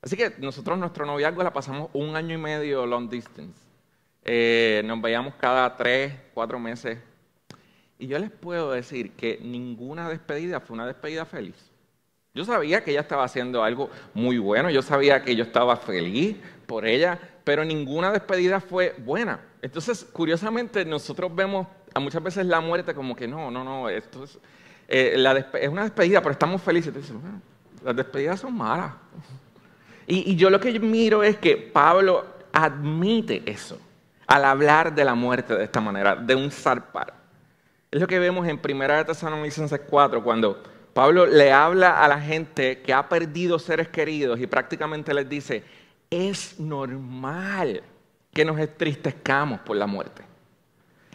Así 0.00 0.16
que 0.16 0.32
nosotros 0.38 0.78
nuestro 0.78 1.04
noviazgo 1.04 1.42
la 1.42 1.52
pasamos 1.52 1.90
un 1.92 2.14
año 2.14 2.34
y 2.34 2.38
medio 2.38 2.86
long 2.86 3.10
distance. 3.10 3.60
Eh, 4.22 4.82
nos 4.84 5.02
veíamos 5.02 5.34
cada 5.34 5.76
tres, 5.76 6.14
cuatro 6.34 6.60
meses. 6.60 6.98
Y 7.98 8.06
yo 8.06 8.18
les 8.20 8.30
puedo 8.30 8.70
decir 8.70 9.12
que 9.12 9.40
ninguna 9.42 10.08
despedida 10.08 10.60
fue 10.60 10.74
una 10.74 10.86
despedida 10.86 11.24
feliz. 11.24 11.70
Yo 12.32 12.44
sabía 12.44 12.84
que 12.84 12.92
ella 12.92 13.00
estaba 13.00 13.24
haciendo 13.24 13.64
algo 13.64 13.90
muy 14.12 14.38
bueno, 14.38 14.70
yo 14.70 14.82
sabía 14.82 15.22
que 15.22 15.34
yo 15.34 15.44
estaba 15.44 15.76
feliz 15.76 16.36
por 16.66 16.86
ella, 16.86 17.18
pero 17.44 17.64
ninguna 17.64 18.10
despedida 18.10 18.60
fue 18.60 18.94
buena. 18.98 19.40
Entonces, 19.62 20.06
curiosamente, 20.10 20.84
nosotros 20.84 21.34
vemos 21.34 21.66
a 21.92 22.00
muchas 22.00 22.22
veces 22.22 22.46
la 22.46 22.60
muerte 22.60 22.94
como 22.94 23.14
que 23.14 23.28
no, 23.28 23.50
no, 23.50 23.62
no, 23.62 23.88
esto 23.88 24.24
es, 24.24 24.38
eh, 24.88 25.16
una 25.70 25.84
despedida, 25.84 26.20
pero 26.20 26.32
estamos 26.32 26.60
felices. 26.62 26.94
Las 27.84 27.94
despedidas 27.94 28.40
son 28.40 28.56
malas. 28.56 28.92
Y, 30.06 30.32
y 30.32 30.36
yo 30.36 30.50
lo 30.50 30.58
que 30.58 30.78
miro 30.80 31.22
es 31.22 31.36
que 31.36 31.56
Pablo 31.56 32.26
admite 32.52 33.42
eso 33.46 33.78
al 34.26 34.44
hablar 34.44 34.94
de 34.94 35.04
la 35.04 35.14
muerte 35.14 35.54
de 35.54 35.64
esta 35.64 35.80
manera, 35.80 36.16
de 36.16 36.34
un 36.34 36.50
zarpar. 36.50 37.14
Es 37.90 38.00
lo 38.00 38.06
que 38.06 38.18
vemos 38.18 38.48
en 38.48 38.60
1 38.62 39.04
Tesalonicenses 39.04 39.80
4, 39.88 40.24
cuando 40.24 40.62
Pablo 40.92 41.26
le 41.26 41.52
habla 41.52 42.02
a 42.02 42.08
la 42.08 42.20
gente 42.20 42.80
que 42.80 42.92
ha 42.92 43.08
perdido 43.08 43.58
seres 43.58 43.88
queridos 43.88 44.40
y 44.40 44.46
prácticamente 44.46 45.12
les 45.12 45.28
dice, 45.28 45.64
es 46.14 46.58
normal 46.60 47.82
que 48.32 48.44
nos 48.44 48.58
entristezcamos 48.58 49.60
por 49.60 49.76
la 49.76 49.86
muerte. 49.86 50.22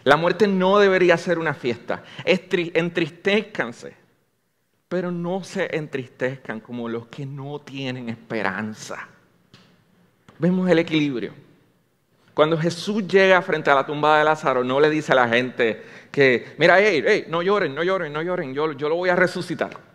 La 0.04 0.18
muerte 0.18 0.48
no 0.48 0.80
debería 0.80 1.18
ser 1.18 1.38
una 1.40 1.54
fiesta. 1.54 2.04
Entristezcanse, 2.26 3.94
pero 4.88 5.12
no 5.12 5.44
se 5.44 5.76
entristezcan 5.76 6.60
como 6.60 6.88
los 6.88 7.08
que 7.08 7.26
no 7.26 7.60
tienen 7.60 8.10
esperanza. 8.10 9.08
Vemos 10.38 10.70
el 10.70 10.80
equilibrio. 10.80 11.34
Cuando 12.34 12.58
Jesús 12.58 13.06
llega 13.06 13.42
frente 13.42 13.70
a 13.70 13.76
la 13.76 13.86
tumba 13.86 14.18
de 14.18 14.24
Lázaro, 14.24 14.64
no 14.64 14.80
le 14.80 14.90
dice 14.90 15.12
a 15.12 15.16
la 15.16 15.28
gente 15.28 15.84
que, 16.10 16.56
mira, 16.58 16.80
hey, 16.80 17.04
hey, 17.06 17.26
no 17.28 17.42
lloren, 17.42 17.76
no 17.76 17.84
lloren, 17.84 18.14
no 18.14 18.22
lloren, 18.22 18.54
yo, 18.54 18.72
yo 18.72 18.88
lo 18.88 18.96
voy 18.96 19.10
a 19.10 19.16
resucitar. 19.16 19.89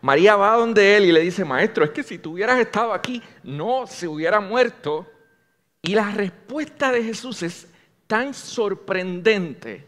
María 0.00 0.36
va 0.36 0.56
donde 0.56 0.96
él 0.96 1.04
y 1.04 1.12
le 1.12 1.20
dice, 1.20 1.44
maestro, 1.44 1.84
es 1.84 1.90
que 1.90 2.02
si 2.02 2.18
tú 2.18 2.32
hubieras 2.32 2.58
estado 2.58 2.92
aquí, 2.92 3.22
no 3.42 3.86
se 3.86 4.08
hubiera 4.08 4.40
muerto. 4.40 5.06
Y 5.82 5.94
la 5.94 6.10
respuesta 6.10 6.90
de 6.90 7.02
Jesús 7.02 7.42
es 7.42 7.68
tan 8.06 8.32
sorprendente, 8.34 9.86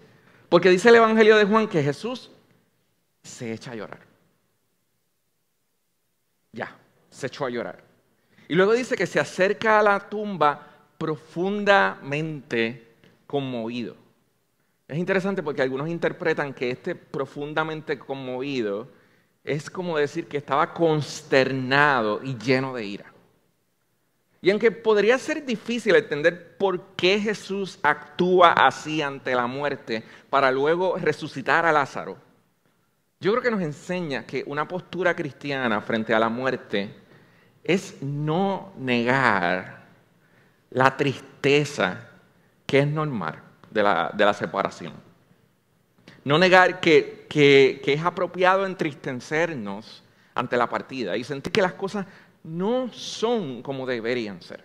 porque 0.49 0.71
dice 0.71 0.90
el 0.90 0.97
Evangelio 0.97 1.37
de 1.37 1.45
Juan 1.45 1.66
que 1.66 1.83
Jesús 1.83 2.31
se 3.23 3.52
echa 3.52 3.73
a 3.73 3.76
llorar. 3.76 4.00
Ya, 6.52 6.76
se 7.11 7.26
echó 7.26 7.47
a 7.47 7.50
llorar. 7.50 7.83
Y 8.49 8.54
luego 8.54 8.73
dice 8.75 8.97
que 8.97 9.07
se 9.07 9.19
acerca 9.19 9.78
a 9.78 9.83
la 9.83 9.99
tumba 10.11 10.69
profundamente 10.99 12.97
conmovido. 13.26 13.97
Es 14.87 14.99
interesante 14.99 15.42
porque 15.42 15.62
algunos 15.62 15.88
interpretan 15.88 16.52
que 16.52 16.71
este 16.71 16.95
profundamente 16.95 17.99
conmovido 17.99 18.89
es 19.45 19.69
como 19.69 19.99
decir 19.99 20.28
que 20.28 20.37
estaba 20.37 20.73
consternado 20.73 22.21
y 22.23 22.37
lleno 22.37 22.75
de 22.75 22.85
ira. 22.85 23.13
Y 24.41 24.50
aunque 24.50 24.73
podría 24.73 25.19
ser 25.19 25.45
difícil 25.47 25.95
entender 25.95 26.57
por 26.57 26.81
qué 26.97 27.21
Jesús 27.21 27.78
actúa 27.83 28.52
así 28.52 29.00
ante 29.00 29.35
la 29.35 29.47
muerte 29.47 30.02
para 30.31 30.50
luego 30.50 30.97
resucitar 30.97 31.65
a 31.65 31.73
Lázaro, 31.73 32.17
yo 33.21 33.31
creo 33.31 33.43
que 33.43 33.52
nos 33.52 33.63
enseña 33.63 34.26
que 34.26 34.43
una 34.47 34.67
postura 34.67 35.15
cristiana 35.15 35.81
frente 35.81 36.13
a 36.13 36.19
la 36.19 36.28
muerte 36.28 36.93
es 37.63 38.02
no 38.02 38.73
negar 38.76 39.85
la 40.71 40.97
tristeza 40.97 42.09
que 42.67 42.81
es 42.81 42.87
normal 42.89 43.41
de 43.71 43.83
la, 43.85 44.11
de 44.13 44.25
la 44.25 44.35
separación. 44.35 45.12
No 46.25 46.39
negar 46.39 46.80
que, 46.80 47.26
es 47.85 48.02
apropiado 48.02 48.67
entristecernos 48.67 50.02
ante 50.35 50.56
la 50.56 50.69
partida 50.69 51.17
y 51.17 51.25
sentir 51.25 51.52
que 51.52 51.63
las 51.63 51.75
cosas 51.75 52.06
no 52.45 52.93
son 52.93 53.63
como 53.63 53.87
deberían 53.87 54.41
ser. 54.43 54.65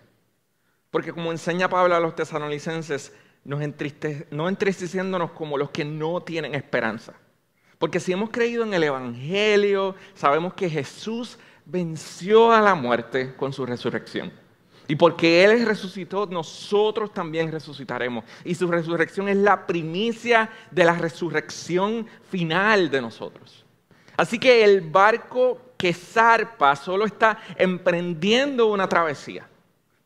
Porque 0.90 1.12
como 1.12 1.32
enseña 1.32 1.68
Pablo 1.68 1.94
a 1.94 2.00
los 2.00 2.14
tesalonicenses, 2.14 3.12
no 3.44 3.60
entristeciéndonos 3.60 5.32
como 5.32 5.58
los 5.58 5.70
que 5.70 5.84
no 5.84 6.22
tienen 6.22 6.54
esperanza. 6.54 7.14
Porque 7.78 8.00
si 8.00 8.12
hemos 8.12 8.30
creído 8.30 8.64
en 8.64 8.74
el 8.74 8.84
Evangelio, 8.84 9.94
sabemos 10.14 10.54
que 10.54 10.68
Jesús 10.68 11.38
venció 11.64 12.52
a 12.52 12.60
la 12.60 12.74
muerte 12.74 13.34
con 13.36 13.52
su 13.52 13.64
resurrección. 13.64 14.32
Y 14.90 14.96
porque 14.96 15.44
Él 15.44 15.66
resucitó, 15.66 16.26
nosotros 16.26 17.12
también 17.12 17.52
resucitaremos. 17.52 18.24
Y 18.42 18.54
su 18.54 18.66
resurrección 18.66 19.28
es 19.28 19.36
la 19.36 19.66
primicia 19.66 20.48
de 20.70 20.84
la 20.84 20.94
resurrección 20.94 22.06
final 22.30 22.90
de 22.90 23.02
nosotros. 23.02 23.66
Así 24.16 24.38
que 24.38 24.64
el 24.64 24.80
barco 24.80 25.60
que 25.76 25.92
zarpa 25.92 26.74
solo 26.74 27.04
está 27.04 27.38
emprendiendo 27.56 28.68
una 28.68 28.88
travesía. 28.88 29.46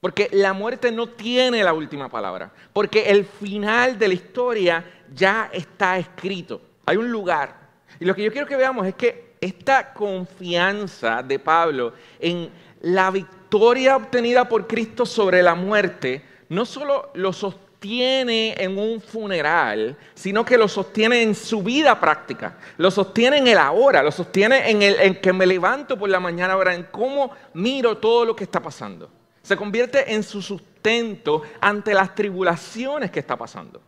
Porque 0.01 0.29
la 0.33 0.53
muerte 0.53 0.91
no 0.91 1.07
tiene 1.07 1.63
la 1.63 1.73
última 1.73 2.09
palabra. 2.09 2.53
Porque 2.73 3.05
el 3.09 3.25
final 3.25 3.97
de 3.97 4.09
la 4.09 4.15
historia 4.15 4.85
ya 5.15 5.49
está 5.53 5.97
escrito. 5.97 6.61
Hay 6.85 6.97
un 6.97 7.13
lugar. 7.13 7.57
Y 8.01 8.05
lo 8.05 8.17
que 8.17 8.25
yo 8.25 8.33
quiero 8.33 8.49
que 8.49 8.57
veamos 8.57 8.85
es 8.85 8.97
que 8.97 9.37
esta 9.41 9.93
confianza 9.93 11.23
de 11.23 11.39
Pablo 11.39 11.93
en 12.19 12.51
la 12.81 13.13
victoria 13.13 13.42
victoria 13.53 13.97
obtenida 13.97 14.49
por 14.49 14.67
Cristo 14.67 15.05
sobre 15.05 15.43
la 15.43 15.55
muerte 15.55 16.23
no 16.49 16.65
solo 16.65 17.11
lo 17.13 17.35
sostiene 17.35 18.55
en 18.57 18.79
un 18.79 18.99
funeral, 18.99 19.95
sino 20.15 20.43
que 20.43 20.57
lo 20.57 20.67
sostiene 20.69 21.21
en 21.21 21.35
su 21.35 21.63
vida 21.63 22.01
práctica, 22.01 22.57
lo 22.79 22.91
sostiene 22.91 23.37
en 23.37 23.49
el 23.49 23.59
ahora, 23.59 24.03
lo 24.03 24.11
sostiene 24.11 24.71
en 24.71 24.81
el 24.81 24.99
en 24.99 25.21
que 25.21 25.35
me 25.35 25.45
levanto 25.45 25.99
por 25.99 26.09
la 26.09 26.19
mañana 26.19 26.55
ahora, 26.55 26.75
en 26.75 26.85
cómo 26.85 27.31
miro 27.53 27.99
todo 27.99 28.25
lo 28.25 28.35
que 28.35 28.45
está 28.45 28.63
pasando. 28.63 29.11
Se 29.43 29.55
convierte 29.55 30.15
en 30.15 30.23
su 30.23 30.41
sustento 30.41 31.43
ante 31.61 31.93
las 31.93 32.15
tribulaciones 32.15 33.11
que 33.11 33.21
está 33.21 33.37
pasando. 33.37 33.83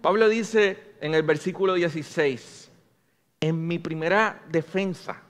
Pablo 0.00 0.26
dice 0.26 0.94
en 1.02 1.14
el 1.14 1.22
versículo 1.22 1.74
16, 1.74 2.70
en 3.40 3.66
mi 3.66 3.78
primera 3.78 4.40
defensa, 4.48 5.20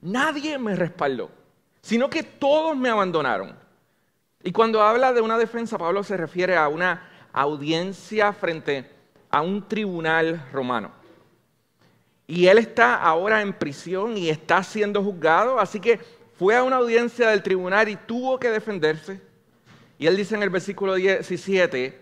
nadie 0.00 0.56
me 0.56 0.76
respaldó 0.76 1.39
sino 1.82 2.10
que 2.10 2.22
todos 2.22 2.76
me 2.76 2.88
abandonaron. 2.88 3.56
Y 4.42 4.52
cuando 4.52 4.82
habla 4.82 5.12
de 5.12 5.20
una 5.20 5.38
defensa, 5.38 5.78
Pablo 5.78 6.02
se 6.02 6.16
refiere 6.16 6.56
a 6.56 6.68
una 6.68 7.08
audiencia 7.32 8.32
frente 8.32 8.90
a 9.30 9.42
un 9.42 9.66
tribunal 9.66 10.48
romano. 10.52 10.90
Y 12.26 12.46
él 12.46 12.58
está 12.58 12.94
ahora 12.94 13.42
en 13.42 13.52
prisión 13.52 14.16
y 14.16 14.28
está 14.28 14.62
siendo 14.62 15.02
juzgado, 15.02 15.58
así 15.58 15.80
que 15.80 15.98
fue 16.38 16.56
a 16.56 16.62
una 16.62 16.76
audiencia 16.76 17.28
del 17.28 17.42
tribunal 17.42 17.88
y 17.88 17.96
tuvo 17.96 18.38
que 18.38 18.50
defenderse. 18.50 19.20
Y 19.98 20.06
él 20.06 20.16
dice 20.16 20.36
en 20.36 20.42
el 20.42 20.50
versículo 20.50 20.94
17 20.94 22.00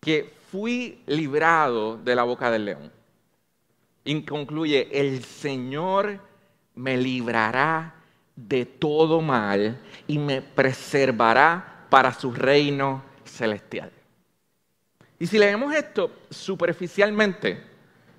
que 0.00 0.32
fui 0.52 1.02
librado 1.06 1.96
de 1.96 2.14
la 2.14 2.22
boca 2.22 2.50
del 2.50 2.66
león. 2.66 2.92
Y 4.04 4.22
concluye, 4.22 4.88
el 4.92 5.24
Señor 5.24 6.20
me 6.76 6.96
librará 6.96 7.95
de 8.36 8.66
todo 8.66 9.22
mal 9.22 9.80
y 10.06 10.18
me 10.18 10.42
preservará 10.42 11.86
para 11.88 12.12
su 12.12 12.32
reino 12.32 13.02
celestial. 13.24 13.90
Y 15.18 15.26
si 15.26 15.38
leemos 15.38 15.74
esto 15.74 16.10
superficialmente, 16.30 17.62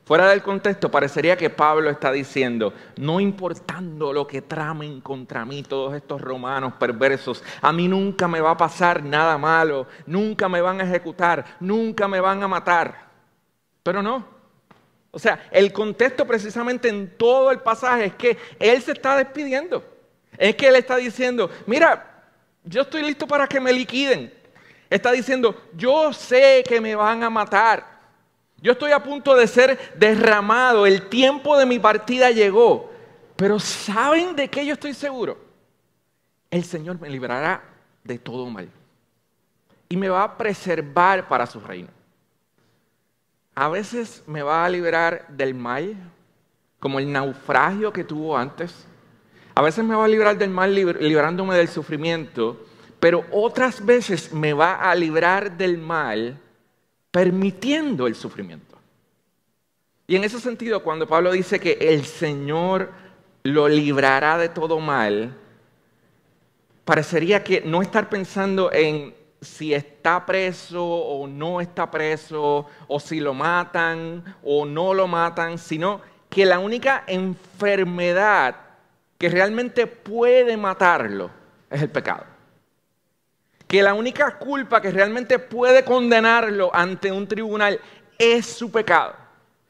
fuera 0.03 0.29
del 0.29 0.41
contexto, 0.41 0.89
parecería 0.89 1.37
que 1.37 1.51
Pablo 1.51 1.91
está 1.91 2.11
diciendo, 2.11 2.73
no 2.97 3.19
importando 3.19 4.11
lo 4.11 4.25
que 4.25 4.41
tramen 4.41 5.01
contra 5.01 5.45
mí 5.45 5.61
todos 5.61 5.93
estos 5.93 6.19
romanos 6.19 6.73
perversos, 6.79 7.43
a 7.61 7.71
mí 7.71 7.87
nunca 7.87 8.27
me 8.27 8.41
va 8.41 8.51
a 8.51 8.57
pasar 8.57 9.03
nada 9.03 9.37
malo, 9.37 9.85
nunca 10.07 10.49
me 10.49 10.61
van 10.61 10.81
a 10.81 10.85
ejecutar, 10.85 11.45
nunca 11.59 12.07
me 12.07 12.19
van 12.19 12.41
a 12.41 12.47
matar. 12.47 13.07
Pero 13.83 14.01
no. 14.01 14.25
O 15.11 15.19
sea, 15.19 15.47
el 15.51 15.71
contexto 15.71 16.25
precisamente 16.25 16.89
en 16.89 17.15
todo 17.15 17.51
el 17.51 17.59
pasaje 17.59 18.05
es 18.05 18.15
que 18.15 18.37
él 18.59 18.81
se 18.81 18.93
está 18.93 19.17
despidiendo. 19.17 19.96
Es 20.37 20.55
que 20.55 20.67
él 20.67 20.75
está 20.75 20.97
diciendo, 20.97 21.49
mira, 21.65 22.23
yo 22.63 22.81
estoy 22.81 23.01
listo 23.01 23.27
para 23.27 23.47
que 23.47 23.59
me 23.59 23.73
liquiden. 23.73 24.33
Está 24.89 25.11
diciendo, 25.11 25.69
yo 25.73 26.13
sé 26.13 26.63
que 26.67 26.79
me 26.79 26.95
van 26.95 27.23
a 27.23 27.29
matar. 27.29 27.97
Yo 28.61 28.71
estoy 28.71 28.91
a 28.91 29.03
punto 29.03 29.35
de 29.35 29.47
ser 29.47 29.93
derramado. 29.95 30.85
El 30.85 31.09
tiempo 31.09 31.57
de 31.57 31.65
mi 31.65 31.79
partida 31.79 32.31
llegó. 32.31 32.91
Pero 33.35 33.59
¿saben 33.59 34.35
de 34.35 34.49
qué 34.49 34.65
yo 34.65 34.73
estoy 34.73 34.93
seguro? 34.93 35.37
El 36.49 36.63
Señor 36.63 36.99
me 36.99 37.09
librará 37.09 37.63
de 38.03 38.17
todo 38.17 38.45
mal. 38.47 38.69
Y 39.89 39.97
me 39.97 40.09
va 40.09 40.23
a 40.23 40.37
preservar 40.37 41.27
para 41.27 41.45
su 41.45 41.59
reino. 41.59 41.89
A 43.53 43.69
veces 43.69 44.23
me 44.27 44.41
va 44.41 44.65
a 44.65 44.69
librar 44.69 45.27
del 45.29 45.53
mal, 45.53 45.95
como 46.79 46.99
el 46.99 47.11
naufragio 47.11 47.91
que 47.91 48.03
tuvo 48.03 48.37
antes. 48.37 48.85
A 49.57 49.61
veces 49.63 49.83
me 49.83 49.95
va 49.95 50.05
a 50.05 50.07
librar 50.07 50.37
del 50.37 50.51
mal 50.51 50.75
librándome 50.75 51.57
del 51.57 51.67
sufrimiento, 51.67 52.63
pero 52.99 53.25
otras 53.31 53.83
veces 53.83 54.31
me 54.31 54.53
va 54.53 54.75
a 54.75 54.93
librar 54.93 55.57
del 55.57 55.79
mal 55.79 56.39
permitiendo 57.09 58.05
el 58.05 58.13
sufrimiento. 58.13 58.77
Y 60.05 60.15
en 60.15 60.23
ese 60.23 60.39
sentido, 60.39 60.83
cuando 60.83 61.07
Pablo 61.07 61.31
dice 61.31 61.59
que 61.59 61.71
el 61.81 62.05
Señor 62.05 62.91
lo 63.41 63.67
librará 63.67 64.37
de 64.37 64.49
todo 64.49 64.79
mal, 64.79 65.35
parecería 66.85 67.43
que 67.43 67.61
no 67.61 67.81
estar 67.81 68.09
pensando 68.09 68.71
en 68.71 69.15
si 69.41 69.73
está 69.73 70.23
preso 70.23 70.85
o 70.85 71.25
no 71.25 71.61
está 71.61 71.89
preso, 71.89 72.67
o 72.87 72.99
si 72.99 73.19
lo 73.19 73.33
matan 73.33 74.35
o 74.43 74.67
no 74.67 74.93
lo 74.93 75.07
matan, 75.07 75.57
sino 75.57 75.99
que 76.29 76.45
la 76.45 76.59
única 76.59 77.05
enfermedad 77.07 78.66
que 79.17 79.29
realmente 79.29 79.87
puede 79.87 80.57
matarlo 80.57 81.31
es 81.69 81.81
el 81.81 81.89
pecado. 81.89 82.25
Que 83.67 83.81
la 83.81 83.93
única 83.93 84.37
culpa 84.37 84.81
que 84.81 84.91
realmente 84.91 85.39
puede 85.39 85.83
condenarlo 85.83 86.73
ante 86.73 87.11
un 87.11 87.27
tribunal 87.27 87.79
es 88.17 88.45
su 88.45 88.71
pecado. 88.71 89.27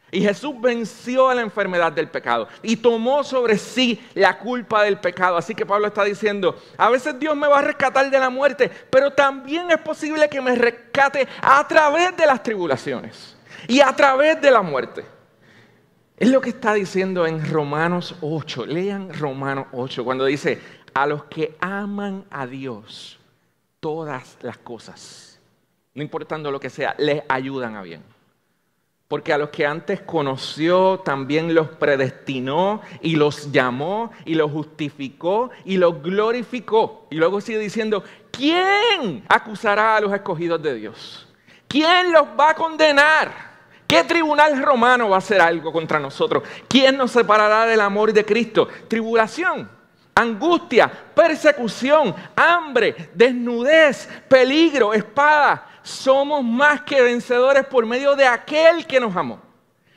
Y 0.10 0.22
Jesús 0.22 0.54
venció 0.62 1.30
a 1.30 1.36
la 1.36 1.42
enfermedad 1.42 1.92
del 1.92 2.08
pecado 2.08 2.48
y 2.62 2.78
tomó 2.78 3.24
sobre 3.24 3.58
sí 3.58 4.02
la 4.14 4.38
culpa 4.38 4.84
del 4.84 5.00
pecado. 5.00 5.36
Así 5.36 5.54
que 5.54 5.66
Pablo 5.66 5.88
está 5.88 6.04
diciendo, 6.06 6.58
a 6.78 6.90
veces 6.90 7.20
Dios 7.20 7.36
me 7.36 7.48
va 7.48 7.60
a 7.60 7.64
rescatar 7.64 8.10
de 8.10 8.20
la 8.20 8.30
muerte, 8.30 8.72
pero 8.90 9.12
también 9.12 9.70
es 9.70 9.80
posible 9.80 10.30
que 10.30 10.40
me 10.40 10.56
rescate 10.56 11.28
a 11.42 11.68
través 11.68 12.16
de 12.16 12.26
las 12.26 12.42
tribulaciones 12.42 13.36
y 13.68 13.82
a 13.82 13.94
través 13.94 14.40
de 14.40 14.50
la 14.50 14.62
muerte. 14.62 15.17
Es 16.18 16.30
lo 16.30 16.42
que 16.42 16.50
está 16.50 16.74
diciendo 16.74 17.28
en 17.28 17.48
Romanos 17.48 18.16
8. 18.22 18.66
Lean 18.66 19.14
Romanos 19.14 19.68
8 19.72 20.04
cuando 20.04 20.26
dice, 20.26 20.60
a 20.96 21.06
los 21.06 21.26
que 21.26 21.56
aman 21.60 22.26
a 22.32 22.48
Dios, 22.48 23.20
todas 23.80 24.36
las 24.42 24.58
cosas, 24.58 25.40
no 25.94 26.02
importando 26.02 26.50
lo 26.50 26.60
que 26.60 26.72
sea, 26.72 26.96
les 26.98 27.22
ayudan 27.30 27.76
a 27.76 27.84
bien. 27.84 28.02
Porque 29.08 29.32
a 29.32 29.38
los 29.38 29.50
que 29.50 29.68
antes 29.68 30.02
conoció 30.02 31.02
también 31.06 31.54
los 31.54 31.70
predestinó 31.70 32.82
y 33.02 33.16
los 33.16 33.52
llamó 33.52 34.12
y 34.26 34.34
los 34.34 34.52
justificó 34.52 35.52
y 35.66 35.78
los 35.78 36.02
glorificó. 36.02 37.06
Y 37.12 37.16
luego 37.16 37.42
sigue 37.42 37.60
diciendo, 37.60 38.04
¿quién 38.32 39.24
acusará 39.30 39.98
a 39.98 40.02
los 40.02 40.12
escogidos 40.12 40.62
de 40.64 40.74
Dios? 40.74 41.28
¿Quién 41.68 42.12
los 42.12 42.28
va 42.38 42.50
a 42.50 42.56
condenar? 42.56 43.47
¿Qué 43.88 44.04
tribunal 44.04 44.62
romano 44.62 45.10
va 45.10 45.16
a 45.16 45.20
hacer 45.20 45.40
algo 45.40 45.72
contra 45.72 46.00
nosotros? 46.00 46.44
¿Quién 46.68 46.98
nos 46.98 47.12
separará 47.12 47.66
del 47.66 47.80
amor 47.82 48.12
de 48.12 48.26
Cristo? 48.26 48.68
Tribulación, 48.88 49.70
angustia, 50.14 50.92
persecución, 51.16 52.14
hambre, 52.36 53.12
desnudez, 53.16 54.10
peligro, 54.28 54.94
espada 54.94 55.68
somos 55.88 56.44
más 56.44 56.82
que 56.82 57.02
vencedores 57.02 57.66
por 57.66 57.86
medio 57.86 58.16
de 58.16 58.26
aquel 58.26 58.86
que 58.86 59.00
nos 59.00 59.16
amó. 59.16 59.42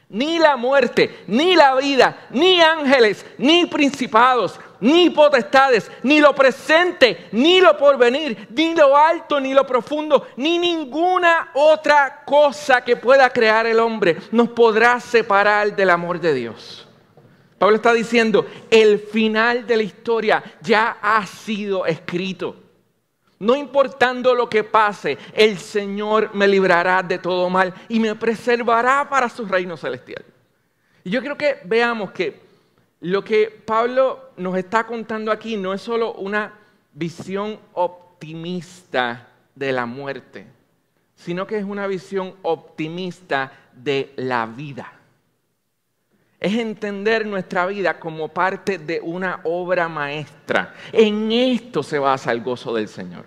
Ni 0.09 0.38
la 0.38 0.57
muerte, 0.57 1.24
ni 1.26 1.55
la 1.55 1.74
vida, 1.76 2.26
ni 2.31 2.61
ángeles, 2.61 3.24
ni 3.38 3.66
principados, 3.66 4.59
ni 4.81 5.11
potestades, 5.11 5.90
ni 6.03 6.21
lo 6.21 6.35
presente, 6.35 7.29
ni 7.33 7.61
lo 7.61 7.77
porvenir, 7.77 8.49
ni 8.51 8.75
lo 8.75 8.97
alto, 8.97 9.40
ni 9.40 9.55
lo 9.55 9.66
profundo, 9.66 10.29
ni 10.37 10.59
ninguna 10.59 11.51
otra 11.55 12.23
cosa 12.25 12.83
que 12.83 12.97
pueda 12.97 13.31
crear 13.31 13.66
el 13.66 13.79
hombre 13.79 14.16
nos 14.33 14.49
podrá 14.51 15.01
separar 15.01 15.75
del 15.75 15.90
amor 15.90 16.21
de 16.21 16.35
Dios. 16.35 16.87
Pablo 17.59 17.77
está 17.77 17.93
diciendo, 17.93 18.47
el 18.71 18.99
final 18.99 19.66
de 19.66 19.77
la 19.77 19.83
historia 19.83 20.43
ya 20.62 20.97
ha 21.03 21.27
sido 21.27 21.85
escrito. 21.85 22.57
No 23.38 23.55
importando 23.55 24.35
lo 24.35 24.49
que 24.49 24.64
pase, 24.64 25.19
el 25.35 25.59
Señor 25.59 26.31
me 26.35 26.49
librará 26.49 27.03
de 27.03 27.19
todo 27.19 27.51
mal 27.51 27.75
y 27.88 28.01
me 28.01 28.14
preservará 28.14 29.09
para 29.09 29.29
su 29.29 29.45
reino 29.45 29.77
celestial. 29.77 30.25
Y 31.05 31.11
yo 31.11 31.21
creo 31.21 31.37
que 31.37 31.59
veamos 31.64 32.12
que 32.12 32.40
lo 33.01 33.25
que 33.25 33.47
Pablo 33.64 34.30
nos 34.40 34.57
está 34.57 34.85
contando 34.87 35.31
aquí 35.31 35.57
no 35.57 35.74
es 35.74 35.83
solo 35.83 36.14
una 36.14 36.55
visión 36.94 37.61
optimista 37.74 39.29
de 39.55 39.72
la 39.72 39.85
muerte, 39.87 40.46
sino 41.14 41.46
que 41.46 41.59
es 41.59 41.64
una 41.64 41.87
visión 41.87 42.35
optimista 42.42 43.53
de 43.72 44.12
la 44.16 44.46
vida. 44.46 44.92
Es 46.40 46.55
entender 46.55 47.26
nuestra 47.26 47.66
vida 47.66 48.00
como 48.00 48.29
parte 48.29 48.79
de 48.79 48.98
una 49.03 49.40
obra 49.44 49.90
maestra. 49.90 50.74
En 50.90 51.31
esto 51.31 51.83
se 51.83 51.98
basa 51.98 52.33
el 52.33 52.40
gozo 52.40 52.74
del 52.74 52.88
Señor. 52.88 53.26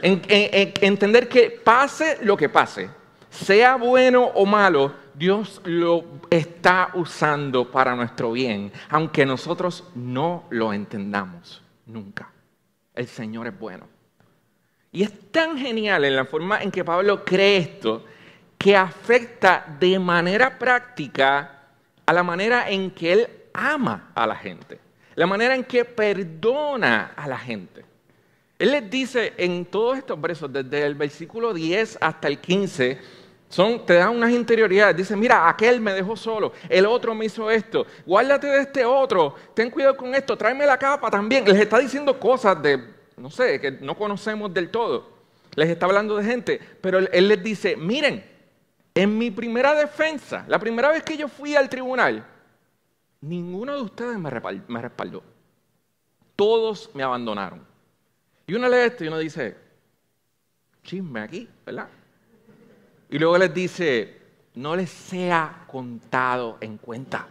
En, 0.00 0.22
entender 0.26 1.28
que 1.28 1.50
pase 1.50 2.18
lo 2.22 2.34
que 2.34 2.48
pase, 2.48 2.88
sea 3.28 3.76
bueno 3.76 4.24
o 4.24 4.46
malo, 4.46 4.94
Dios 5.16 5.62
lo 5.64 6.04
está 6.28 6.90
usando 6.92 7.70
para 7.70 7.96
nuestro 7.96 8.32
bien, 8.32 8.70
aunque 8.90 9.24
nosotros 9.24 9.84
no 9.94 10.44
lo 10.50 10.74
entendamos 10.74 11.62
nunca. 11.86 12.30
El 12.94 13.06
Señor 13.06 13.46
es 13.46 13.58
bueno. 13.58 13.88
Y 14.92 15.02
es 15.02 15.30
tan 15.30 15.56
genial 15.56 16.04
en 16.04 16.16
la 16.16 16.26
forma 16.26 16.62
en 16.62 16.70
que 16.70 16.84
Pablo 16.84 17.24
cree 17.24 17.56
esto, 17.56 18.04
que 18.58 18.76
afecta 18.76 19.76
de 19.80 19.98
manera 19.98 20.58
práctica 20.58 21.62
a 22.04 22.12
la 22.12 22.22
manera 22.22 22.68
en 22.68 22.90
que 22.90 23.12
Él 23.12 23.28
ama 23.54 24.10
a 24.14 24.26
la 24.26 24.36
gente, 24.36 24.78
la 25.14 25.26
manera 25.26 25.54
en 25.54 25.64
que 25.64 25.86
perdona 25.86 27.12
a 27.16 27.26
la 27.26 27.38
gente. 27.38 27.84
Él 28.58 28.70
les 28.70 28.90
dice 28.90 29.32
en 29.36 29.64
todos 29.66 29.98
estos 29.98 30.20
versos, 30.20 30.52
desde 30.52 30.84
el 30.84 30.94
versículo 30.94 31.52
10 31.52 31.98
hasta 32.00 32.28
el 32.28 32.38
15, 32.38 32.98
son, 33.56 33.86
te 33.86 33.94
dan 33.94 34.14
unas 34.14 34.30
interioridades. 34.30 34.94
Dice, 34.94 35.16
mira, 35.16 35.48
aquel 35.48 35.80
me 35.80 35.94
dejó 35.94 36.14
solo, 36.14 36.52
el 36.68 36.84
otro 36.84 37.14
me 37.14 37.24
hizo 37.24 37.50
esto, 37.50 37.86
guárdate 38.04 38.48
de 38.48 38.60
este 38.60 38.84
otro, 38.84 39.34
ten 39.54 39.70
cuidado 39.70 39.96
con 39.96 40.14
esto, 40.14 40.36
tráeme 40.36 40.66
la 40.66 40.78
capa 40.78 41.10
también. 41.10 41.42
Les 41.46 41.58
está 41.58 41.78
diciendo 41.78 42.20
cosas 42.20 42.62
de, 42.62 42.78
no 43.16 43.30
sé, 43.30 43.58
que 43.58 43.70
no 43.70 43.96
conocemos 43.96 44.52
del 44.52 44.68
todo. 44.68 45.08
Les 45.54 45.70
está 45.70 45.86
hablando 45.86 46.18
de 46.18 46.24
gente, 46.24 46.60
pero 46.82 46.98
él 46.98 47.28
les 47.28 47.42
dice, 47.42 47.76
miren, 47.76 48.22
en 48.94 49.16
mi 49.16 49.30
primera 49.30 49.74
defensa, 49.74 50.44
la 50.48 50.58
primera 50.58 50.90
vez 50.90 51.02
que 51.02 51.16
yo 51.16 51.26
fui 51.26 51.56
al 51.56 51.70
tribunal, 51.70 52.26
ninguno 53.22 53.74
de 53.74 53.80
ustedes 53.80 54.18
me 54.18 54.82
respaldó. 54.82 55.22
Todos 56.36 56.90
me 56.92 57.02
abandonaron. 57.02 57.66
Y 58.46 58.54
uno 58.54 58.68
lee 58.68 58.84
esto 58.84 59.02
y 59.02 59.08
uno 59.08 59.16
dice, 59.16 59.56
chisme 60.82 61.20
aquí, 61.20 61.48
¿verdad? 61.64 61.88
Y 63.08 63.18
luego 63.18 63.38
les 63.38 63.52
dice, 63.54 64.16
no 64.54 64.74
les 64.74 64.90
sea 64.90 65.64
contado 65.66 66.58
en 66.60 66.78
cuenta. 66.78 67.28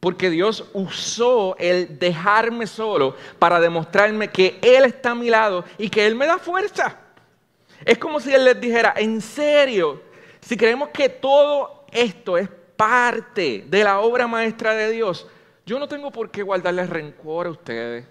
Porque 0.00 0.28
Dios 0.28 0.68
usó 0.74 1.56
el 1.58 1.98
dejarme 1.98 2.66
solo 2.66 3.16
para 3.38 3.58
demostrarme 3.58 4.28
que 4.28 4.58
Él 4.60 4.84
está 4.84 5.12
a 5.12 5.14
mi 5.14 5.30
lado 5.30 5.64
y 5.78 5.88
que 5.88 6.06
Él 6.06 6.14
me 6.14 6.26
da 6.26 6.38
fuerza. 6.38 6.98
Es 7.84 7.96
como 7.98 8.20
si 8.20 8.34
Él 8.34 8.44
les 8.44 8.60
dijera, 8.60 8.92
en 8.96 9.20
serio, 9.20 10.02
si 10.40 10.56
creemos 10.56 10.90
que 10.90 11.08
todo 11.08 11.86
esto 11.90 12.36
es 12.36 12.48
parte 12.76 13.64
de 13.66 13.84
la 13.84 14.00
obra 14.00 14.26
maestra 14.26 14.74
de 14.74 14.90
Dios, 14.90 15.26
yo 15.64 15.78
no 15.78 15.88
tengo 15.88 16.10
por 16.10 16.30
qué 16.30 16.42
guardarles 16.42 16.90
rencor 16.90 17.46
a 17.46 17.50
ustedes. 17.50 18.04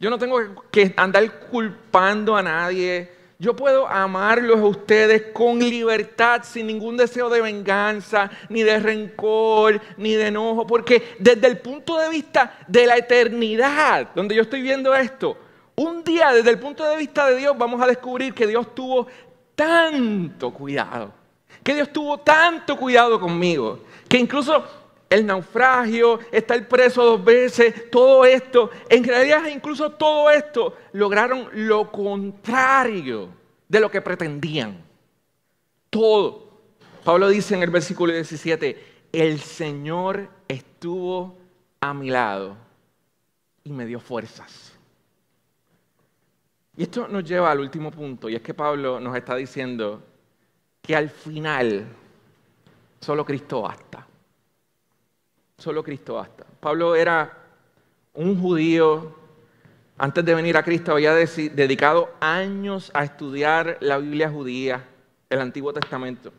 Yo 0.00 0.10
no 0.10 0.18
tengo 0.18 0.38
que 0.70 0.92
andar 0.96 1.48
culpando 1.48 2.36
a 2.36 2.42
nadie. 2.42 3.13
Yo 3.44 3.54
puedo 3.54 3.86
amarlos 3.86 4.58
a 4.58 4.64
ustedes 4.64 5.24
con 5.34 5.58
libertad, 5.58 6.40
sin 6.44 6.66
ningún 6.66 6.96
deseo 6.96 7.28
de 7.28 7.42
venganza, 7.42 8.30
ni 8.48 8.62
de 8.62 8.80
rencor, 8.80 9.82
ni 9.98 10.14
de 10.14 10.28
enojo, 10.28 10.66
porque 10.66 11.14
desde 11.18 11.48
el 11.48 11.58
punto 11.58 11.98
de 11.98 12.08
vista 12.08 12.56
de 12.66 12.86
la 12.86 12.96
eternidad, 12.96 14.08
donde 14.14 14.34
yo 14.34 14.40
estoy 14.40 14.62
viendo 14.62 14.94
esto, 14.94 15.36
un 15.76 16.02
día 16.02 16.32
desde 16.32 16.48
el 16.48 16.58
punto 16.58 16.88
de 16.88 16.96
vista 16.96 17.28
de 17.28 17.36
Dios 17.36 17.54
vamos 17.58 17.82
a 17.82 17.86
descubrir 17.86 18.32
que 18.32 18.46
Dios 18.46 18.74
tuvo 18.74 19.08
tanto 19.54 20.50
cuidado, 20.50 21.12
que 21.62 21.74
Dios 21.74 21.92
tuvo 21.92 22.16
tanto 22.20 22.78
cuidado 22.78 23.20
conmigo, 23.20 23.80
que 24.08 24.16
incluso 24.16 24.64
el 25.14 25.24
naufragio, 25.26 26.18
estar 26.32 26.66
preso 26.66 27.04
dos 27.04 27.24
veces, 27.24 27.90
todo 27.90 28.24
esto, 28.24 28.70
en 28.88 29.04
realidad 29.04 29.46
incluso 29.46 29.92
todo 29.92 30.30
esto 30.30 30.76
lograron 30.92 31.48
lo 31.52 31.90
contrario 31.90 33.28
de 33.68 33.80
lo 33.80 33.90
que 33.90 34.02
pretendían. 34.02 34.84
Todo. 35.88 36.48
Pablo 37.04 37.28
dice 37.28 37.54
en 37.54 37.62
el 37.62 37.70
versículo 37.70 38.12
17, 38.12 38.94
el 39.12 39.38
Señor 39.38 40.28
estuvo 40.48 41.38
a 41.80 41.94
mi 41.94 42.10
lado 42.10 42.56
y 43.62 43.72
me 43.72 43.86
dio 43.86 44.00
fuerzas. 44.00 44.72
Y 46.76 46.82
esto 46.82 47.06
nos 47.06 47.22
lleva 47.22 47.52
al 47.52 47.60
último 47.60 47.92
punto, 47.92 48.28
y 48.28 48.34
es 48.34 48.42
que 48.42 48.52
Pablo 48.52 48.98
nos 48.98 49.16
está 49.16 49.36
diciendo 49.36 50.02
que 50.82 50.96
al 50.96 51.08
final 51.08 51.86
solo 53.00 53.24
Cristo 53.24 53.62
basta. 53.62 54.03
Solo 55.64 55.82
Cristo 55.82 56.16
basta. 56.16 56.44
Pablo 56.60 56.94
era 56.94 57.38
un 58.12 58.38
judío, 58.38 59.14
antes 59.96 60.22
de 60.22 60.34
venir 60.34 60.58
a 60.58 60.62
Cristo 60.62 60.92
había 60.92 61.14
dedicado 61.14 62.12
años 62.20 62.90
a 62.92 63.02
estudiar 63.02 63.78
la 63.80 63.96
Biblia 63.96 64.28
judía, 64.28 64.84
el 65.30 65.40
Antiguo 65.40 65.72
Testamento. 65.72 66.34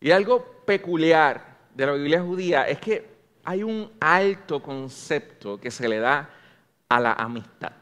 Y 0.00 0.10
algo 0.10 0.44
peculiar 0.66 1.60
de 1.74 1.86
la 1.86 1.92
Biblia 1.92 2.20
judía 2.20 2.68
es 2.68 2.78
que 2.78 3.08
hay 3.42 3.62
un 3.62 3.90
alto 4.00 4.62
concepto 4.62 5.58
que 5.58 5.70
se 5.70 5.88
le 5.88 5.98
da 5.98 6.28
a 6.90 7.00
la 7.00 7.14
amistad. 7.14 7.72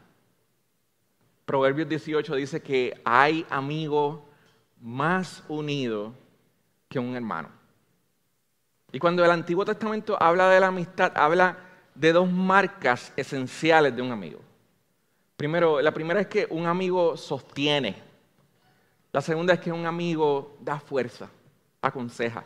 Proverbios 1.43 1.89
18 1.89 2.35
dice 2.35 2.61
que 2.61 3.01
hay 3.03 3.45
amigo 3.49 4.29
más 4.79 5.43
unido 5.49 6.13
que 6.87 6.97
un 6.97 7.13
hermano. 7.17 7.58
Y 8.91 8.99
cuando 8.99 9.23
el 9.23 9.31
Antiguo 9.31 9.65
Testamento 9.65 10.17
habla 10.21 10.49
de 10.49 10.59
la 10.59 10.67
amistad, 10.67 11.11
habla 11.15 11.57
de 11.93 12.13
dos 12.13 12.31
marcas 12.31 13.13
esenciales 13.15 13.95
de 13.95 14.01
un 14.01 14.11
amigo. 14.11 14.39
Primero, 15.35 15.81
la 15.81 15.93
primera 15.93 16.21
es 16.21 16.27
que 16.27 16.47
un 16.49 16.65
amigo 16.65 17.15
sostiene. 17.15 17.95
La 19.11 19.21
segunda 19.21 19.53
es 19.53 19.59
que 19.59 19.71
un 19.71 19.85
amigo 19.85 20.57
da 20.59 20.79
fuerza, 20.79 21.29
aconseja. 21.81 22.43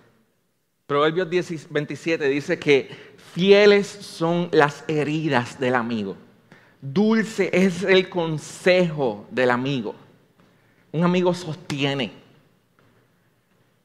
Proverbios 0.85 1.27
27 1.69 2.27
dice 2.27 2.59
que 2.59 3.15
fieles 3.33 3.87
son 3.87 4.49
las 4.51 4.83
heridas 4.87 5.59
del 5.59 5.75
amigo. 5.75 6.15
Dulce 6.81 7.49
es 7.53 7.83
el 7.83 8.09
consejo 8.09 9.25
del 9.31 9.51
amigo. 9.51 9.95
Un 10.91 11.03
amigo 11.03 11.33
sostiene. 11.33 12.22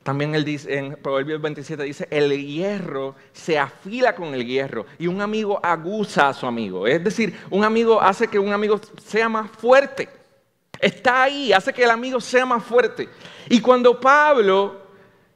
También 0.08 0.34
él 0.34 0.42
dice, 0.42 0.74
en 0.78 0.96
Proverbios 0.96 1.38
27 1.42 1.82
dice, 1.82 2.08
el 2.10 2.30
hierro 2.30 3.14
se 3.30 3.58
afila 3.58 4.14
con 4.14 4.32
el 4.32 4.46
hierro 4.46 4.86
y 4.98 5.06
un 5.06 5.20
amigo 5.20 5.60
aguza 5.62 6.30
a 6.30 6.32
su 6.32 6.46
amigo. 6.46 6.86
Es 6.86 7.04
decir, 7.04 7.38
un 7.50 7.62
amigo 7.62 8.00
hace 8.00 8.26
que 8.26 8.38
un 8.38 8.50
amigo 8.50 8.80
sea 9.04 9.28
más 9.28 9.50
fuerte. 9.50 10.08
Está 10.80 11.24
ahí, 11.24 11.52
hace 11.52 11.74
que 11.74 11.84
el 11.84 11.90
amigo 11.90 12.22
sea 12.22 12.46
más 12.46 12.64
fuerte. 12.64 13.06
Y 13.50 13.60
cuando 13.60 14.00
Pablo 14.00 14.80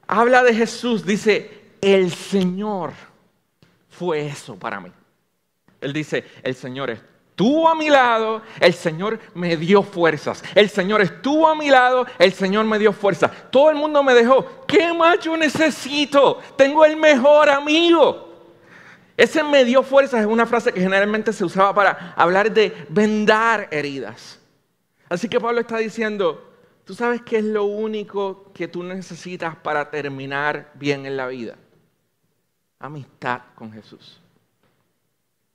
habla 0.06 0.42
de 0.42 0.54
Jesús, 0.54 1.04
dice, 1.04 1.50
el 1.82 2.10
Señor 2.10 2.92
fue 3.90 4.24
eso 4.26 4.58
para 4.58 4.80
mí. 4.80 4.90
Él 5.82 5.92
dice, 5.92 6.24
el 6.42 6.54
Señor 6.54 6.96
estuvo 7.32 7.68
a 7.68 7.74
mi 7.74 7.88
lado, 7.88 8.42
el 8.60 8.74
Señor 8.74 9.18
me 9.34 9.56
dio 9.56 9.82
fuerzas. 9.82 10.44
El 10.54 10.68
Señor 10.68 11.00
estuvo 11.00 11.48
a 11.48 11.54
mi 11.54 11.70
lado, 11.70 12.06
el 12.18 12.32
Señor 12.32 12.66
me 12.66 12.78
dio 12.78 12.92
fuerzas. 12.92 13.30
Todo 13.50 13.70
el 13.70 13.76
mundo 13.76 14.02
me 14.02 14.12
dejó. 14.14 14.64
¿Qué 14.66 14.92
más 14.92 15.18
yo 15.20 15.36
necesito? 15.36 16.38
Tengo 16.56 16.84
el 16.84 16.96
mejor 16.96 17.48
amigo. 17.48 18.28
Ese 19.16 19.42
me 19.42 19.64
dio 19.64 19.82
fuerzas 19.82 20.20
es 20.20 20.26
una 20.26 20.46
frase 20.46 20.72
que 20.72 20.80
generalmente 20.80 21.32
se 21.32 21.44
usaba 21.44 21.74
para 21.74 22.14
hablar 22.16 22.52
de 22.52 22.86
vendar 22.88 23.68
heridas. 23.70 24.38
Así 25.08 25.28
que 25.28 25.40
Pablo 25.40 25.60
está 25.60 25.78
diciendo, 25.78 26.52
¿Tú 26.84 26.94
sabes 26.94 27.22
qué 27.22 27.38
es 27.38 27.44
lo 27.44 27.64
único 27.64 28.52
que 28.52 28.66
tú 28.68 28.82
necesitas 28.82 29.56
para 29.56 29.90
terminar 29.90 30.72
bien 30.74 31.06
en 31.06 31.16
la 31.16 31.28
vida? 31.28 31.56
Amistad 32.78 33.42
con 33.54 33.72
Jesús. 33.72 34.20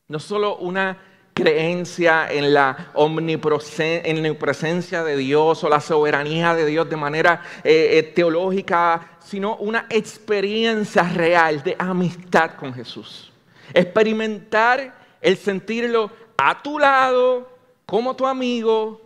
No 0.07 0.19
solo 0.19 0.57
una 0.57 0.97
creencia 1.37 2.31
en 2.31 2.51
la 2.51 2.89
omnipresencia 2.95 5.03
de 5.03 5.17
Dios 5.17 5.63
o 5.63 5.69
la 5.69 5.79
soberanía 5.79 6.55
de 6.55 6.65
Dios 6.65 6.89
de 6.89 6.95
manera 6.95 7.43
eh, 7.63 7.99
eh, 7.99 8.03
teológica, 8.03 9.19
sino 9.19 9.55
una 9.57 9.85
experiencia 9.91 11.03
real 11.03 11.61
de 11.61 11.75
amistad 11.77 12.55
con 12.55 12.73
Jesús. 12.73 13.31
Experimentar 13.71 14.95
el 15.21 15.37
sentirlo 15.37 16.09
a 16.37 16.63
tu 16.63 16.79
lado, 16.79 17.55
como 17.85 18.15
tu 18.15 18.25
amigo, 18.25 18.99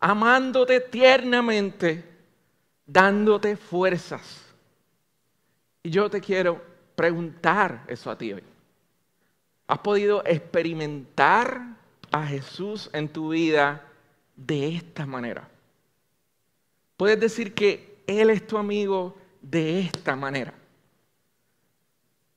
amándote 0.00 0.80
tiernamente, 0.80 2.04
dándote 2.84 3.56
fuerzas. 3.56 4.44
Y 5.84 5.90
yo 5.90 6.10
te 6.10 6.20
quiero 6.20 6.60
preguntar 6.96 7.84
eso 7.86 8.10
a 8.10 8.18
ti 8.18 8.32
hoy. 8.32 8.42
¿Has 9.68 9.78
podido 9.78 10.24
experimentar 10.26 11.75
a 12.10 12.26
Jesús 12.26 12.90
en 12.92 13.08
tu 13.08 13.30
vida 13.30 13.84
de 14.36 14.76
esta 14.76 15.06
manera? 15.06 15.48
Puedes 16.96 17.20
decir 17.20 17.54
que 17.54 18.02
Él 18.06 18.30
es 18.30 18.46
tu 18.46 18.56
amigo 18.58 19.16
de 19.42 19.80
esta 19.80 20.16
manera. 20.16 20.54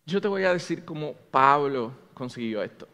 Yo 0.05 0.19
te 0.19 0.27
voy 0.27 0.43
a 0.43 0.53
decir 0.53 0.83
cómo 0.83 1.13
Pablo 1.31 1.93
consiguió 2.13 2.63
esto. 2.63 2.87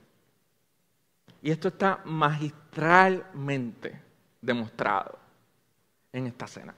Y 1.41 1.51
esto 1.51 1.67
está 1.69 2.01
magistralmente 2.05 3.99
demostrado 4.41 5.17
en 6.11 6.27
esta 6.27 6.47
cena. 6.47 6.73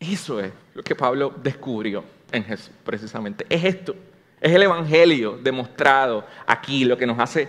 Eso 0.00 0.40
es 0.40 0.52
lo 0.74 0.82
que 0.82 0.94
Pablo 0.94 1.34
descubrió 1.42 2.04
en 2.30 2.44
Jesús, 2.44 2.70
precisamente. 2.84 3.46
Es 3.48 3.64
esto, 3.64 3.94
es 4.40 4.52
el 4.52 4.62
Evangelio 4.62 5.36
demostrado 5.36 6.24
aquí, 6.46 6.84
lo 6.84 6.96
que 6.96 7.06
nos 7.06 7.18
hace 7.18 7.48